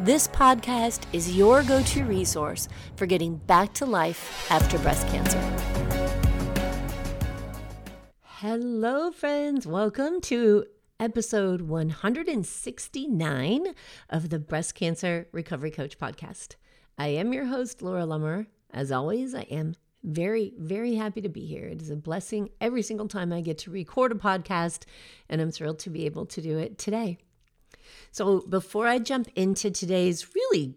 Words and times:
This 0.00 0.28
podcast 0.28 1.04
is 1.14 1.34
your 1.34 1.62
go 1.62 1.82
to 1.82 2.04
resource 2.04 2.68
for 2.96 3.06
getting 3.06 3.36
back 3.36 3.72
to 3.74 3.86
life 3.86 4.46
after 4.50 4.78
breast 4.80 5.08
cancer. 5.08 5.40
Hello, 8.20 9.10
friends. 9.10 9.66
Welcome 9.66 10.20
to 10.20 10.66
episode 11.00 11.62
169 11.62 13.66
of 14.10 14.28
the 14.28 14.38
Breast 14.38 14.74
Cancer 14.74 15.28
Recovery 15.32 15.70
Coach 15.70 15.98
podcast. 15.98 16.56
I 16.98 17.08
am 17.08 17.32
your 17.32 17.46
host, 17.46 17.80
Laura 17.80 18.02
Lummer. 18.02 18.48
As 18.70 18.92
always, 18.92 19.34
I 19.34 19.44
am 19.44 19.76
very, 20.04 20.52
very 20.58 20.96
happy 20.96 21.22
to 21.22 21.30
be 21.30 21.46
here. 21.46 21.64
It 21.64 21.80
is 21.80 21.88
a 21.88 21.96
blessing 21.96 22.50
every 22.60 22.82
single 22.82 23.08
time 23.08 23.32
I 23.32 23.40
get 23.40 23.56
to 23.60 23.70
record 23.70 24.12
a 24.12 24.16
podcast, 24.16 24.84
and 25.30 25.40
I'm 25.40 25.50
thrilled 25.50 25.78
to 25.80 25.90
be 25.90 26.04
able 26.04 26.26
to 26.26 26.42
do 26.42 26.58
it 26.58 26.76
today. 26.76 27.16
So, 28.12 28.40
before 28.40 28.86
I 28.86 28.98
jump 28.98 29.28
into 29.34 29.70
today's 29.70 30.34
really 30.34 30.74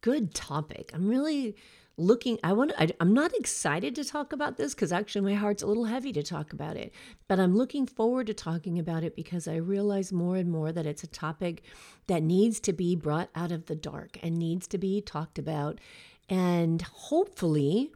good 0.00 0.34
topic, 0.34 0.90
I'm 0.94 1.08
really 1.08 1.56
looking 1.98 2.38
i 2.44 2.52
want 2.52 2.72
I, 2.78 2.88
i'm 3.00 3.14
not 3.14 3.34
excited 3.34 3.94
to 3.94 4.04
talk 4.04 4.32
about 4.32 4.56
this 4.58 4.74
because 4.74 4.92
actually 4.92 5.32
my 5.32 5.34
heart's 5.34 5.62
a 5.62 5.66
little 5.66 5.86
heavy 5.86 6.12
to 6.12 6.22
talk 6.22 6.52
about 6.52 6.76
it 6.76 6.92
but 7.26 7.40
i'm 7.40 7.56
looking 7.56 7.86
forward 7.86 8.26
to 8.26 8.34
talking 8.34 8.78
about 8.78 9.02
it 9.02 9.16
because 9.16 9.48
i 9.48 9.56
realize 9.56 10.12
more 10.12 10.36
and 10.36 10.50
more 10.50 10.72
that 10.72 10.86
it's 10.86 11.04
a 11.04 11.08
topic 11.08 11.62
that 12.06 12.22
needs 12.22 12.60
to 12.60 12.72
be 12.74 12.94
brought 12.94 13.30
out 13.34 13.50
of 13.50 13.66
the 13.66 13.74
dark 13.74 14.18
and 14.22 14.36
needs 14.36 14.66
to 14.66 14.76
be 14.76 15.00
talked 15.00 15.38
about 15.38 15.80
and 16.28 16.82
hopefully 16.82 17.90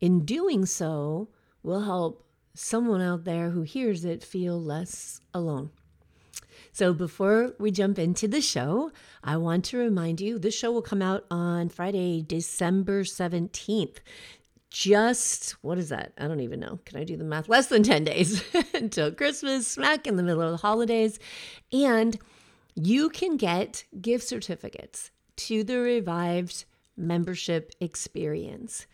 in 0.00 0.24
doing 0.24 0.66
so 0.66 1.28
will 1.62 1.82
help 1.82 2.24
someone 2.54 3.00
out 3.00 3.22
there 3.22 3.50
who 3.50 3.62
hears 3.62 4.04
it 4.04 4.24
feel 4.24 4.60
less 4.60 5.20
alone 5.32 5.70
so 6.78 6.94
before 6.94 7.54
we 7.58 7.72
jump 7.72 7.98
into 7.98 8.28
the 8.28 8.40
show, 8.40 8.92
I 9.24 9.36
want 9.36 9.64
to 9.64 9.78
remind 9.78 10.20
you 10.20 10.38
this 10.38 10.56
show 10.56 10.70
will 10.70 10.80
come 10.80 11.02
out 11.02 11.24
on 11.28 11.70
Friday, 11.70 12.22
December 12.22 13.02
17th. 13.02 13.96
Just 14.70 15.56
what 15.62 15.76
is 15.76 15.88
that? 15.88 16.12
I 16.16 16.28
don't 16.28 16.38
even 16.38 16.60
know. 16.60 16.78
Can 16.84 17.00
I 17.00 17.02
do 17.02 17.16
the 17.16 17.24
math? 17.24 17.48
Less 17.48 17.66
than 17.66 17.82
10 17.82 18.04
days 18.04 18.44
until 18.74 19.10
Christmas, 19.10 19.66
smack 19.66 20.06
in 20.06 20.14
the 20.14 20.22
middle 20.22 20.40
of 20.40 20.52
the 20.52 20.58
holidays. 20.58 21.18
And 21.72 22.16
you 22.76 23.08
can 23.08 23.36
get 23.36 23.82
gift 24.00 24.28
certificates 24.28 25.10
to 25.38 25.64
the 25.64 25.80
Revived 25.80 26.64
membership 26.96 27.72
experience. 27.80 28.86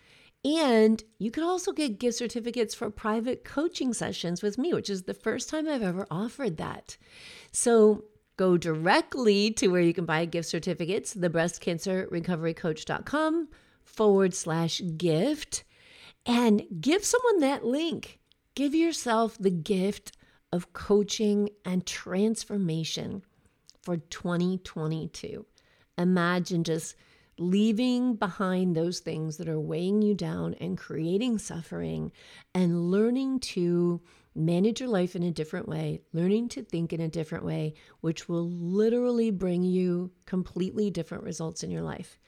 And 0.44 1.02
you 1.18 1.30
can 1.30 1.42
also 1.42 1.72
get 1.72 1.98
gift 1.98 2.18
certificates 2.18 2.74
for 2.74 2.90
private 2.90 3.44
coaching 3.44 3.94
sessions 3.94 4.42
with 4.42 4.58
me, 4.58 4.74
which 4.74 4.90
is 4.90 5.04
the 5.04 5.14
first 5.14 5.48
time 5.48 5.66
I've 5.66 5.82
ever 5.82 6.06
offered 6.10 6.58
that. 6.58 6.98
So 7.50 8.04
go 8.36 8.58
directly 8.58 9.50
to 9.52 9.68
where 9.68 9.80
you 9.80 9.94
can 9.94 10.04
buy 10.04 10.26
gift 10.26 10.48
certificates, 10.48 11.14
the 11.14 11.30
thebreastcancerrecoverycoach.com 11.30 13.48
forward 13.84 14.34
slash 14.34 14.82
gift, 14.96 15.64
and 16.26 16.62
give 16.80 17.04
someone 17.04 17.38
that 17.40 17.64
link. 17.64 18.18
Give 18.54 18.74
yourself 18.74 19.38
the 19.38 19.50
gift 19.50 20.12
of 20.52 20.74
coaching 20.74 21.48
and 21.64 21.86
transformation 21.86 23.22
for 23.82 23.96
2022. 23.96 25.46
Imagine 25.98 26.64
just 26.64 26.96
leaving 27.38 28.14
behind 28.14 28.76
those 28.76 29.00
things 29.00 29.36
that 29.36 29.48
are 29.48 29.60
weighing 29.60 30.02
you 30.02 30.14
down 30.14 30.54
and 30.54 30.78
creating 30.78 31.38
suffering 31.38 32.12
and 32.54 32.90
learning 32.90 33.40
to 33.40 34.00
manage 34.34 34.80
your 34.80 34.88
life 34.88 35.14
in 35.14 35.22
a 35.22 35.30
different 35.30 35.68
way, 35.68 36.00
learning 36.12 36.48
to 36.48 36.62
think 36.62 36.92
in 36.92 37.00
a 37.00 37.08
different 37.08 37.44
way, 37.44 37.74
which 38.00 38.28
will 38.28 38.48
literally 38.48 39.30
bring 39.30 39.62
you 39.62 40.10
completely 40.26 40.90
different 40.90 41.24
results 41.24 41.62
in 41.62 41.70
your 41.70 41.82
life. 41.82 42.18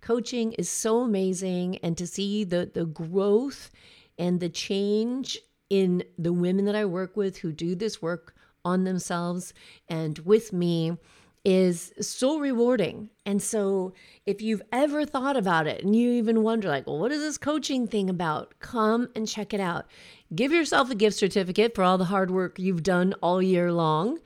Coaching 0.00 0.52
is 0.54 0.68
so 0.68 1.00
amazing, 1.00 1.76
and 1.78 1.96
to 1.96 2.06
see 2.06 2.42
the, 2.42 2.70
the 2.72 2.86
growth 2.86 3.70
and 4.18 4.40
the 4.40 4.48
change 4.48 5.38
in 5.70 6.02
the 6.18 6.32
women 6.32 6.64
that 6.64 6.74
I 6.74 6.84
work 6.84 7.16
with 7.16 7.38
who 7.38 7.52
do 7.52 7.74
this 7.74 8.02
work 8.02 8.34
on 8.64 8.84
themselves 8.84 9.54
and 9.88 10.18
with 10.20 10.52
me 10.52 10.96
is 11.44 11.92
so 12.00 12.38
rewarding. 12.38 13.10
And 13.26 13.42
so, 13.42 13.92
if 14.26 14.40
you've 14.40 14.62
ever 14.72 15.04
thought 15.04 15.36
about 15.36 15.66
it 15.66 15.84
and 15.84 15.94
you 15.96 16.12
even 16.12 16.42
wonder, 16.42 16.68
like, 16.68 16.86
well, 16.86 16.98
what 16.98 17.12
is 17.12 17.20
this 17.20 17.38
coaching 17.38 17.86
thing 17.86 18.08
about? 18.08 18.54
Come 18.60 19.08
and 19.16 19.26
check 19.26 19.52
it 19.52 19.60
out. 19.60 19.86
Give 20.34 20.52
yourself 20.52 20.90
a 20.90 20.94
gift 20.94 21.16
certificate 21.16 21.74
for 21.74 21.82
all 21.82 21.98
the 21.98 22.06
hard 22.06 22.30
work 22.30 22.58
you've 22.58 22.82
done 22.82 23.14
all 23.22 23.42
year 23.42 23.72
long, 23.72 24.18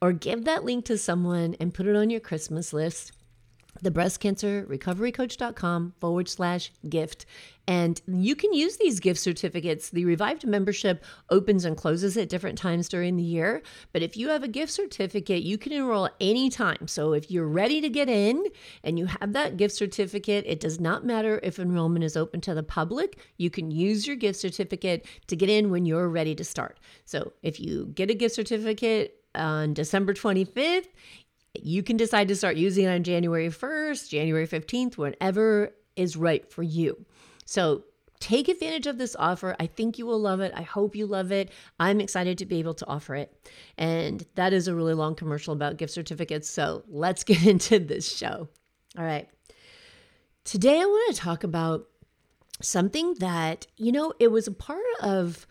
or 0.00 0.12
give 0.12 0.44
that 0.44 0.64
link 0.64 0.84
to 0.86 0.98
someone 0.98 1.54
and 1.60 1.74
put 1.74 1.86
it 1.86 1.96
on 1.96 2.10
your 2.10 2.20
Christmas 2.20 2.72
list 2.72 3.12
thebreastcancerrecoverycoach.com 3.82 5.94
forward 6.00 6.28
slash 6.28 6.72
gift. 6.88 7.26
And 7.68 8.00
you 8.08 8.34
can 8.34 8.52
use 8.52 8.76
these 8.76 8.98
gift 8.98 9.20
certificates. 9.20 9.90
The 9.90 10.04
Revived 10.04 10.46
membership 10.46 11.04
opens 11.30 11.64
and 11.64 11.76
closes 11.76 12.16
at 12.16 12.28
different 12.28 12.58
times 12.58 12.88
during 12.88 13.16
the 13.16 13.22
year. 13.22 13.62
But 13.92 14.02
if 14.02 14.16
you 14.16 14.28
have 14.30 14.42
a 14.42 14.48
gift 14.48 14.72
certificate, 14.72 15.42
you 15.42 15.58
can 15.58 15.72
enroll 15.72 16.08
anytime. 16.20 16.88
So 16.88 17.12
if 17.12 17.30
you're 17.30 17.46
ready 17.46 17.80
to 17.80 17.88
get 17.88 18.08
in 18.08 18.44
and 18.82 18.98
you 18.98 19.06
have 19.06 19.32
that 19.34 19.56
gift 19.56 19.76
certificate, 19.76 20.44
it 20.46 20.58
does 20.58 20.80
not 20.80 21.06
matter 21.06 21.38
if 21.42 21.60
enrollment 21.60 22.04
is 22.04 22.16
open 22.16 22.40
to 22.42 22.54
the 22.54 22.64
public. 22.64 23.20
You 23.36 23.48
can 23.48 23.70
use 23.70 24.06
your 24.06 24.16
gift 24.16 24.40
certificate 24.40 25.06
to 25.28 25.36
get 25.36 25.48
in 25.48 25.70
when 25.70 25.86
you're 25.86 26.08
ready 26.08 26.34
to 26.34 26.44
start. 26.44 26.80
So 27.04 27.32
if 27.42 27.60
you 27.60 27.92
get 27.94 28.10
a 28.10 28.14
gift 28.14 28.34
certificate 28.34 29.22
on 29.34 29.72
December 29.72 30.14
25th, 30.14 30.88
you 31.54 31.82
can 31.82 31.96
decide 31.96 32.28
to 32.28 32.36
start 32.36 32.56
using 32.56 32.84
it 32.84 32.88
on 32.88 33.02
January 33.02 33.48
1st, 33.48 34.08
January 34.08 34.46
15th, 34.46 34.96
whenever 34.96 35.74
is 35.96 36.16
right 36.16 36.50
for 36.50 36.62
you. 36.62 37.04
So 37.44 37.84
take 38.20 38.48
advantage 38.48 38.86
of 38.86 38.98
this 38.98 39.16
offer. 39.18 39.56
I 39.58 39.66
think 39.66 39.98
you 39.98 40.06
will 40.06 40.20
love 40.20 40.40
it. 40.40 40.52
I 40.54 40.62
hope 40.62 40.96
you 40.96 41.06
love 41.06 41.32
it. 41.32 41.50
I'm 41.78 42.00
excited 42.00 42.38
to 42.38 42.46
be 42.46 42.58
able 42.58 42.74
to 42.74 42.86
offer 42.86 43.14
it. 43.16 43.50
And 43.76 44.24
that 44.36 44.52
is 44.52 44.68
a 44.68 44.74
really 44.74 44.94
long 44.94 45.14
commercial 45.14 45.52
about 45.52 45.76
gift 45.76 45.92
certificates. 45.92 46.48
So 46.48 46.84
let's 46.88 47.24
get 47.24 47.44
into 47.44 47.78
this 47.78 48.16
show. 48.16 48.48
All 48.96 49.04
right. 49.04 49.28
Today, 50.44 50.80
I 50.80 50.84
want 50.84 51.14
to 51.14 51.20
talk 51.20 51.44
about 51.44 51.86
something 52.60 53.14
that, 53.14 53.66
you 53.76 53.92
know, 53.92 54.12
it 54.18 54.28
was 54.28 54.46
a 54.46 54.52
part 54.52 54.82
of 55.00 55.46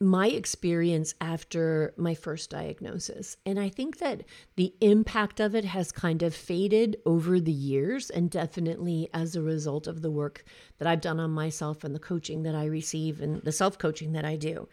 my 0.00 0.28
experience 0.28 1.12
after 1.20 1.92
my 1.96 2.14
first 2.14 2.50
diagnosis. 2.50 3.36
And 3.44 3.58
I 3.58 3.68
think 3.68 3.98
that 3.98 4.22
the 4.54 4.72
impact 4.80 5.40
of 5.40 5.56
it 5.56 5.64
has 5.64 5.90
kind 5.90 6.22
of 6.22 6.34
faded 6.34 6.96
over 7.04 7.40
the 7.40 7.52
years, 7.52 8.08
and 8.08 8.30
definitely 8.30 9.08
as 9.12 9.34
a 9.34 9.42
result 9.42 9.88
of 9.88 10.02
the 10.02 10.10
work 10.10 10.44
that 10.78 10.86
I've 10.86 11.00
done 11.00 11.18
on 11.18 11.30
myself 11.30 11.82
and 11.82 11.94
the 11.94 12.00
coaching 12.00 12.44
that 12.44 12.54
I 12.54 12.66
receive 12.66 13.20
and 13.20 13.42
the 13.42 13.52
self 13.52 13.78
coaching 13.78 14.12
that 14.12 14.24
I 14.24 14.36
do. 14.36 14.68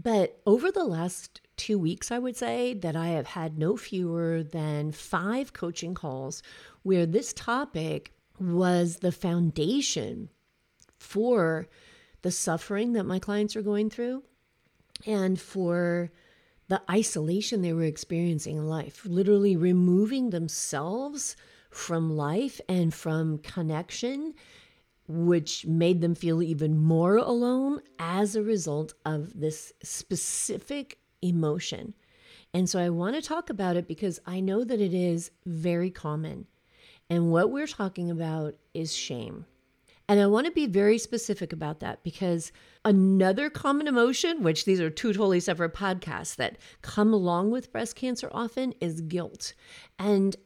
But 0.00 0.40
over 0.46 0.70
the 0.70 0.84
last 0.84 1.40
two 1.56 1.78
weeks, 1.78 2.10
I 2.10 2.18
would 2.18 2.36
say 2.36 2.72
that 2.74 2.96
I 2.96 3.08
have 3.08 3.26
had 3.26 3.58
no 3.58 3.76
fewer 3.76 4.42
than 4.42 4.92
five 4.92 5.52
coaching 5.52 5.94
calls 5.94 6.42
where 6.82 7.04
this 7.04 7.32
topic 7.32 8.12
was 8.38 8.96
the 8.96 9.12
foundation 9.12 10.30
for 10.98 11.68
the 12.22 12.30
suffering 12.30 12.92
that 12.92 13.04
my 13.04 13.18
clients 13.18 13.56
are 13.56 13.62
going 13.62 13.90
through 13.90 14.22
and 15.06 15.40
for 15.40 16.10
the 16.68 16.82
isolation 16.90 17.62
they 17.62 17.72
were 17.72 17.82
experiencing 17.82 18.56
in 18.56 18.68
life, 18.68 19.02
literally 19.04 19.56
removing 19.56 20.30
themselves 20.30 21.36
from 21.70 22.16
life 22.16 22.60
and 22.68 22.94
from 22.94 23.38
connection, 23.38 24.34
which 25.08 25.66
made 25.66 26.00
them 26.00 26.14
feel 26.14 26.42
even 26.42 26.78
more 26.78 27.16
alone 27.16 27.80
as 27.98 28.36
a 28.36 28.42
result 28.42 28.94
of 29.04 29.38
this 29.38 29.72
specific 29.82 30.98
emotion. 31.20 31.94
And 32.54 32.68
so 32.68 32.78
I 32.78 32.90
want 32.90 33.16
to 33.16 33.22
talk 33.22 33.50
about 33.50 33.76
it 33.76 33.88
because 33.88 34.20
I 34.26 34.40
know 34.40 34.64
that 34.64 34.80
it 34.80 34.94
is 34.94 35.30
very 35.46 35.90
common. 35.90 36.46
And 37.08 37.30
what 37.30 37.50
we're 37.50 37.66
talking 37.66 38.10
about 38.10 38.54
is 38.74 38.94
shame. 38.94 39.46
And 40.08 40.20
I 40.20 40.26
want 40.26 40.46
to 40.46 40.52
be 40.52 40.66
very 40.66 40.98
specific 40.98 41.52
about 41.52 41.80
that 41.80 42.02
because 42.02 42.52
another 42.84 43.48
common 43.48 43.86
emotion, 43.86 44.42
which 44.42 44.64
these 44.64 44.80
are 44.80 44.90
two 44.90 45.12
totally 45.12 45.40
separate 45.40 45.74
podcasts 45.74 46.36
that 46.36 46.58
come 46.82 47.14
along 47.14 47.50
with 47.50 47.72
breast 47.72 47.96
cancer 47.96 48.28
often, 48.32 48.74
is 48.80 49.00
guilt. 49.00 49.54
And 49.98 50.36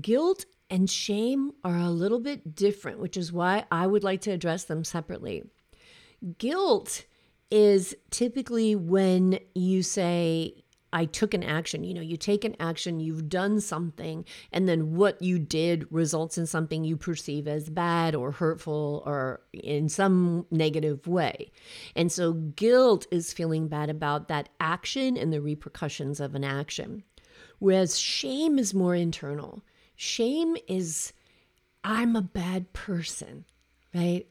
guilt 0.00 0.46
and 0.70 0.88
shame 0.88 1.52
are 1.64 1.76
a 1.76 1.90
little 1.90 2.20
bit 2.20 2.54
different, 2.54 3.00
which 3.00 3.16
is 3.16 3.32
why 3.32 3.64
I 3.70 3.86
would 3.86 4.04
like 4.04 4.22
to 4.22 4.30
address 4.30 4.64
them 4.64 4.84
separately. 4.84 5.44
Guilt 6.38 7.04
is 7.50 7.96
typically 8.10 8.76
when 8.76 9.38
you 9.54 9.82
say, 9.82 10.64
I 10.92 11.04
took 11.04 11.34
an 11.34 11.42
action. 11.42 11.84
You 11.84 11.94
know, 11.94 12.00
you 12.00 12.16
take 12.16 12.44
an 12.44 12.56
action, 12.60 13.00
you've 13.00 13.28
done 13.28 13.60
something, 13.60 14.24
and 14.52 14.68
then 14.68 14.94
what 14.94 15.20
you 15.22 15.38
did 15.38 15.86
results 15.92 16.36
in 16.36 16.46
something 16.46 16.84
you 16.84 16.96
perceive 16.96 17.46
as 17.46 17.70
bad 17.70 18.14
or 18.14 18.32
hurtful 18.32 19.02
or 19.06 19.42
in 19.52 19.88
some 19.88 20.46
negative 20.50 21.06
way. 21.06 21.52
And 21.94 22.10
so 22.10 22.32
guilt 22.32 23.06
is 23.10 23.32
feeling 23.32 23.68
bad 23.68 23.90
about 23.90 24.28
that 24.28 24.48
action 24.58 25.16
and 25.16 25.32
the 25.32 25.40
repercussions 25.40 26.20
of 26.20 26.34
an 26.34 26.44
action. 26.44 27.04
Whereas 27.58 27.98
shame 27.98 28.58
is 28.58 28.74
more 28.74 28.94
internal. 28.94 29.62
Shame 29.96 30.56
is, 30.66 31.12
I'm 31.84 32.16
a 32.16 32.22
bad 32.22 32.72
person, 32.72 33.44
right? 33.94 34.26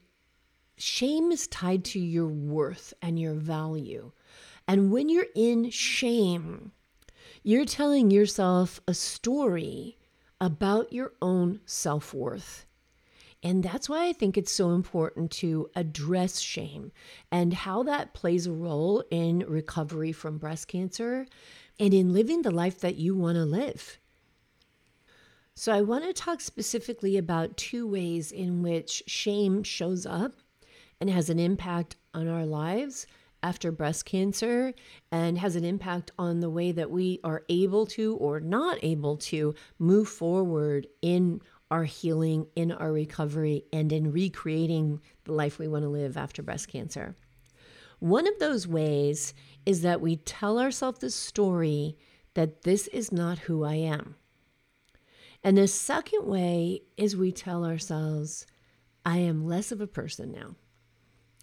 Shame 0.76 1.30
is 1.30 1.46
tied 1.46 1.84
to 1.86 2.00
your 2.00 2.26
worth 2.26 2.92
and 3.02 3.18
your 3.18 3.34
value. 3.34 4.12
And 4.70 4.92
when 4.92 5.08
you're 5.08 5.26
in 5.34 5.70
shame, 5.70 6.70
you're 7.42 7.64
telling 7.64 8.12
yourself 8.12 8.80
a 8.86 8.94
story 8.94 9.98
about 10.40 10.92
your 10.92 11.12
own 11.20 11.58
self 11.64 12.14
worth. 12.14 12.66
And 13.42 13.64
that's 13.64 13.88
why 13.88 14.06
I 14.06 14.12
think 14.12 14.38
it's 14.38 14.52
so 14.52 14.70
important 14.70 15.32
to 15.32 15.68
address 15.74 16.38
shame 16.38 16.92
and 17.32 17.52
how 17.52 17.82
that 17.82 18.14
plays 18.14 18.46
a 18.46 18.52
role 18.52 19.02
in 19.10 19.40
recovery 19.40 20.12
from 20.12 20.38
breast 20.38 20.68
cancer 20.68 21.26
and 21.80 21.92
in 21.92 22.12
living 22.12 22.42
the 22.42 22.52
life 22.52 22.78
that 22.78 22.94
you 22.94 23.16
want 23.16 23.38
to 23.38 23.44
live. 23.44 23.98
So, 25.56 25.72
I 25.72 25.80
want 25.80 26.04
to 26.04 26.12
talk 26.12 26.40
specifically 26.40 27.16
about 27.16 27.56
two 27.56 27.88
ways 27.88 28.30
in 28.30 28.62
which 28.62 29.02
shame 29.08 29.64
shows 29.64 30.06
up 30.06 30.34
and 31.00 31.10
has 31.10 31.28
an 31.28 31.40
impact 31.40 31.96
on 32.14 32.28
our 32.28 32.46
lives 32.46 33.08
after 33.42 33.72
breast 33.72 34.04
cancer 34.04 34.72
and 35.10 35.38
has 35.38 35.56
an 35.56 35.64
impact 35.64 36.10
on 36.18 36.40
the 36.40 36.50
way 36.50 36.72
that 36.72 36.90
we 36.90 37.20
are 37.24 37.44
able 37.48 37.86
to 37.86 38.16
or 38.16 38.40
not 38.40 38.78
able 38.82 39.16
to 39.16 39.54
move 39.78 40.08
forward 40.08 40.86
in 41.02 41.40
our 41.70 41.84
healing, 41.84 42.46
in 42.56 42.72
our 42.72 42.92
recovery, 42.92 43.64
and 43.72 43.92
in 43.92 44.12
recreating 44.12 45.00
the 45.24 45.32
life 45.32 45.58
we 45.58 45.68
want 45.68 45.84
to 45.84 45.88
live 45.88 46.16
after 46.16 46.42
breast 46.42 46.68
cancer. 46.68 47.14
One 48.00 48.26
of 48.26 48.38
those 48.38 48.66
ways 48.66 49.34
is 49.66 49.82
that 49.82 50.00
we 50.00 50.16
tell 50.16 50.58
ourselves 50.58 50.98
the 50.98 51.10
story 51.10 51.96
that 52.34 52.62
this 52.62 52.86
is 52.88 53.12
not 53.12 53.38
who 53.40 53.64
I 53.64 53.74
am. 53.74 54.16
And 55.44 55.56
the 55.56 55.68
second 55.68 56.26
way 56.26 56.82
is 56.96 57.16
we 57.16 57.32
tell 57.32 57.64
ourselves, 57.64 58.46
I 59.04 59.18
am 59.18 59.46
less 59.46 59.72
of 59.72 59.80
a 59.80 59.86
person 59.86 60.32
now. 60.32 60.56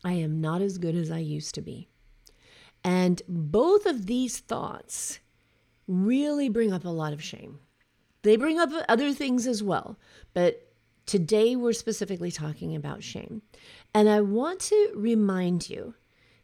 I 0.07 0.13
am 0.13 0.39
not 0.39 0.62
as 0.62 0.77
good 0.77 0.95
as 0.95 1.12
I 1.12 1.18
used 1.18 1.54
to 1.56 1.62
be. 1.62 1.89
And 2.81 3.21
both 3.27 3.86
of 3.86 4.06
these 4.06 4.39
thoughts 4.39 5.19
really 5.86 6.48
bring 6.48 6.71
up 6.71 6.86
a 6.86 6.89
lot 6.89 7.12
of 7.12 7.21
shame. 7.21 7.59
They 8.21 8.38
bring 8.38 8.57
up 8.57 8.69
other 8.88 9.12
things 9.12 9.45
as 9.45 9.62
well, 9.62 10.00
but 10.33 10.71
today 11.06 11.57
we're 11.57 11.74
specifically 11.74 12.31
talking 12.31 12.74
about 12.74 13.04
shame. 13.04 13.42
And 13.94 14.07
I 14.07 14.21
want 14.21 14.62
to 14.62 14.94
remind 14.95 15.69
you 15.69 15.94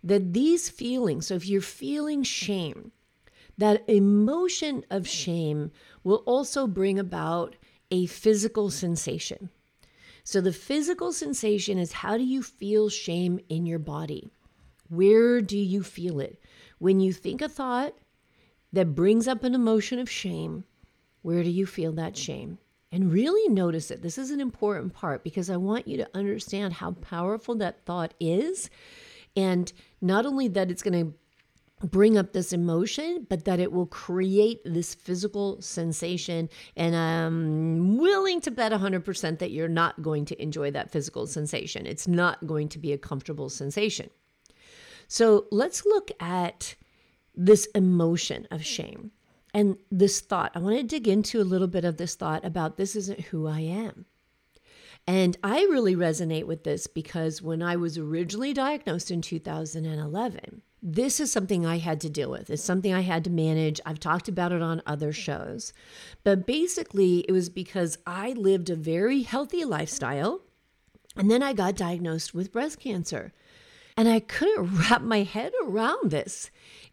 that 0.03 0.33
these 0.33 0.67
feelings, 0.67 1.27
so 1.27 1.35
if 1.35 1.47
you're 1.47 1.61
feeling 1.61 2.21
shame, 2.21 2.91
that 3.57 3.87
emotion 3.87 4.83
of 4.89 5.07
shame 5.07 5.71
will 6.03 6.23
also 6.25 6.67
bring 6.67 6.99
about 6.99 7.55
a 7.89 8.07
physical 8.07 8.69
sensation. 8.69 9.51
So, 10.23 10.39
the 10.39 10.53
physical 10.53 11.11
sensation 11.11 11.77
is 11.77 11.91
how 11.91 12.17
do 12.17 12.23
you 12.23 12.41
feel 12.41 12.89
shame 12.89 13.39
in 13.49 13.65
your 13.65 13.79
body? 13.79 14.31
Where 14.89 15.41
do 15.41 15.57
you 15.57 15.83
feel 15.83 16.19
it? 16.19 16.41
When 16.79 16.99
you 16.99 17.11
think 17.11 17.41
a 17.41 17.49
thought 17.49 17.93
that 18.71 18.95
brings 18.95 19.27
up 19.27 19.43
an 19.43 19.53
emotion 19.53 19.99
of 19.99 20.09
shame, 20.09 20.63
where 21.21 21.43
do 21.43 21.49
you 21.49 21.65
feel 21.65 21.91
that 21.93 22.15
shame? 22.15 22.57
And 22.91 23.11
really 23.11 23.51
notice 23.51 23.89
it. 23.91 24.01
This 24.01 24.17
is 24.17 24.31
an 24.31 24.39
important 24.39 24.93
part 24.93 25.23
because 25.23 25.49
I 25.49 25.57
want 25.57 25.87
you 25.87 25.97
to 25.97 26.09
understand 26.13 26.73
how 26.73 26.91
powerful 26.91 27.55
that 27.55 27.83
thought 27.85 28.13
is. 28.19 28.69
And 29.35 29.73
not 29.99 30.25
only 30.25 30.47
that 30.49 30.69
it's 30.69 30.83
going 30.83 31.07
to 31.07 31.13
bring 31.83 32.17
up 32.17 32.33
this 32.33 32.53
emotion, 32.53 33.27
but 33.29 33.45
that 33.45 33.59
it 33.59 33.71
will 33.71 33.85
create 33.85 34.61
this 34.65 34.95
physical 34.95 35.61
sensation. 35.61 36.49
And 36.75 36.95
I'm 36.95 37.97
willing 37.97 38.41
to 38.41 38.51
bet 38.51 38.71
100% 38.71 39.39
that 39.39 39.51
you're 39.51 39.67
not 39.67 40.01
going 40.01 40.25
to 40.25 40.41
enjoy 40.41 40.71
that 40.71 40.91
physical 40.91 41.27
sensation. 41.27 41.85
It's 41.85 42.07
not 42.07 42.47
going 42.47 42.69
to 42.69 42.79
be 42.79 42.93
a 42.93 42.97
comfortable 42.97 43.49
sensation. 43.49 44.09
So 45.07 45.45
let's 45.51 45.85
look 45.85 46.11
at 46.19 46.75
this 47.35 47.65
emotion 47.75 48.47
of 48.49 48.63
shame 48.63 49.11
and 49.53 49.77
this 49.91 50.21
thought. 50.21 50.51
I 50.55 50.59
want 50.59 50.77
to 50.77 50.83
dig 50.83 51.07
into 51.07 51.41
a 51.41 51.43
little 51.43 51.67
bit 51.67 51.85
of 51.85 51.97
this 51.97 52.15
thought 52.15 52.45
about 52.45 52.77
this 52.77 52.95
isn't 52.95 53.21
who 53.21 53.47
I 53.47 53.59
am. 53.59 54.05
And 55.05 55.37
I 55.43 55.63
really 55.63 55.95
resonate 55.95 56.45
with 56.45 56.63
this 56.63 56.87
because 56.87 57.41
when 57.41 57.61
I 57.61 57.75
was 57.75 57.97
originally 57.97 58.53
diagnosed 58.53 59.11
in 59.11 59.21
2011, 59.21 60.61
this 60.85 61.21
is 61.21 61.31
something 61.31 61.65
I 61.65 61.77
had 61.77 62.01
to 62.01 62.09
deal 62.09 62.29
with. 62.29 62.49
It's 62.49 62.61
something 62.61 62.93
I 62.93 63.01
had 63.01 63.23
to 63.23 63.29
manage. 63.29 63.79
I've 63.85 64.01
talked 64.01 64.27
about 64.27 64.51
it 64.51 64.61
on 64.61 64.81
other 64.85 65.13
shows. 65.13 65.71
But 66.25 66.45
basically, 66.45 67.19
it 67.19 67.31
was 67.31 67.47
because 67.47 67.97
I 68.05 68.33
lived 68.33 68.69
a 68.69 68.75
very 68.75 69.21
healthy 69.21 69.63
lifestyle. 69.63 70.41
And 71.15 71.31
then 71.31 71.41
I 71.41 71.53
got 71.53 71.77
diagnosed 71.77 72.33
with 72.33 72.51
breast 72.51 72.81
cancer. 72.81 73.31
And 73.95 74.09
I 74.09 74.19
couldn't 74.19 74.77
wrap 74.89 75.01
my 75.01 75.23
head 75.23 75.53
around 75.63 76.11
this. 76.11 76.51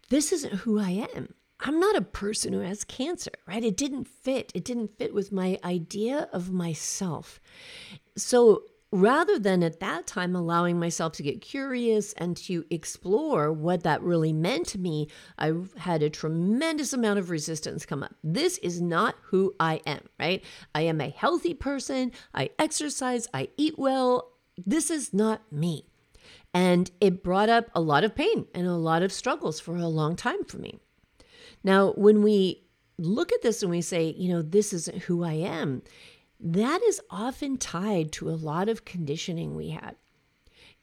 This 0.09 0.31
isn't 0.31 0.55
who 0.55 0.79
I 0.79 1.09
am. 1.13 1.35
I'm 1.59 1.81
not 1.81 1.97
a 1.97 2.03
person 2.03 2.53
who 2.53 2.61
has 2.61 2.85
cancer, 2.85 3.33
right? 3.47 3.65
It 3.65 3.77
didn't 3.77 4.07
fit. 4.07 4.53
It 4.55 4.65
didn't 4.65 4.97
fit 4.99 5.13
with 5.13 5.33
my 5.33 5.59
idea 5.65 6.29
of 6.33 6.53
myself. 6.53 7.41
So 8.17 8.63
rather 8.93 9.39
than 9.39 9.63
at 9.63 9.81
that 9.81 10.07
time 10.07 10.35
allowing 10.35 10.79
myself 10.79 11.13
to 11.13 11.23
get 11.23 11.41
curious 11.41 12.13
and 12.15 12.37
to 12.37 12.65
explore 12.71 13.53
what 13.53 13.83
that 13.85 14.03
really 14.03 14.33
meant 14.33 14.67
to 14.69 14.79
me, 14.79 15.09
I 15.39 15.53
had 15.77 16.03
a 16.03 16.11
tremendous 16.11 16.93
amount 16.93 17.19
of 17.19 17.31
resistance 17.31 17.87
come 17.87 18.03
up. 18.03 18.15
This 18.25 18.59
is 18.59 18.81
not 18.81 19.17
who 19.23 19.55
I 19.61 19.81
am, 19.87 20.01
right? 20.19 20.45
I 20.75 20.83
am 20.83 21.01
a 21.01 21.11
healthy 21.11 21.55
person. 21.55 22.13
I 22.35 22.51
exercise. 22.59 23.29
I 23.32 23.49
eat 23.56 23.79
well. 23.79 24.32
This 24.67 24.91
is 24.91 25.15
not 25.15 25.41
me. 25.53 25.87
And 26.53 26.91
it 27.01 27.23
brought 27.23 27.49
up 27.49 27.70
a 27.75 27.81
lot 27.81 28.03
of 28.03 28.17
pain 28.17 28.47
and 28.55 28.67
a 28.67 28.75
lot 28.75 29.03
of 29.03 29.13
struggles 29.13 29.61
for 29.61 29.77
a 29.77 29.87
long 29.87 30.17
time 30.17 30.44
for 30.44 30.59
me. 30.59 30.81
Now, 31.63 31.93
when 31.93 32.23
we 32.23 32.65
look 32.99 33.32
at 33.32 33.43
this 33.43 33.63
and 33.63 33.70
we 33.70 33.82
say, 33.82 34.15
you 34.19 34.29
know, 34.32 34.43
this 34.43 34.73
isn't 34.73 35.03
who 35.03 35.23
I 35.23 35.35
am, 35.35 35.82
that 36.43 36.82
is 36.82 37.01
often 37.11 37.59
tied 37.59 38.13
to 38.13 38.31
a 38.31 38.32
lot 38.32 38.69
of 38.69 38.85
conditioning 38.85 39.55
we 39.55 39.70
had. 39.70 39.97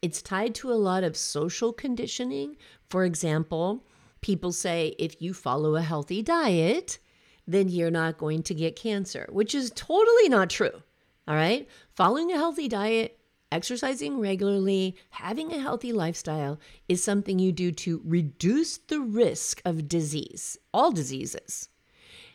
It's 0.01 0.21
tied 0.21 0.53
to 0.55 0.71
a 0.71 0.75
lot 0.75 1.03
of 1.03 1.17
social 1.17 1.73
conditioning. 1.73 2.57
For 2.89 3.03
example, 3.03 3.83
people 4.21 4.51
say 4.51 4.95
if 4.99 5.21
you 5.21 5.33
follow 5.33 5.75
a 5.75 5.81
healthy 5.81 6.21
diet, 6.21 6.99
then 7.47 7.69
you're 7.69 7.89
not 7.89 8.17
going 8.17 8.43
to 8.43 8.53
get 8.53 8.75
cancer, 8.75 9.27
which 9.31 9.55
is 9.55 9.71
totally 9.75 10.29
not 10.29 10.49
true. 10.49 10.83
All 11.27 11.35
right. 11.35 11.67
Following 11.95 12.31
a 12.31 12.37
healthy 12.37 12.67
diet, 12.67 13.19
exercising 13.51 14.19
regularly, 14.19 14.95
having 15.09 15.51
a 15.51 15.59
healthy 15.59 15.91
lifestyle 15.91 16.59
is 16.87 17.03
something 17.03 17.39
you 17.39 17.51
do 17.51 17.71
to 17.71 18.01
reduce 18.05 18.77
the 18.77 18.99
risk 18.99 19.61
of 19.65 19.87
disease, 19.87 20.57
all 20.73 20.91
diseases. 20.91 21.69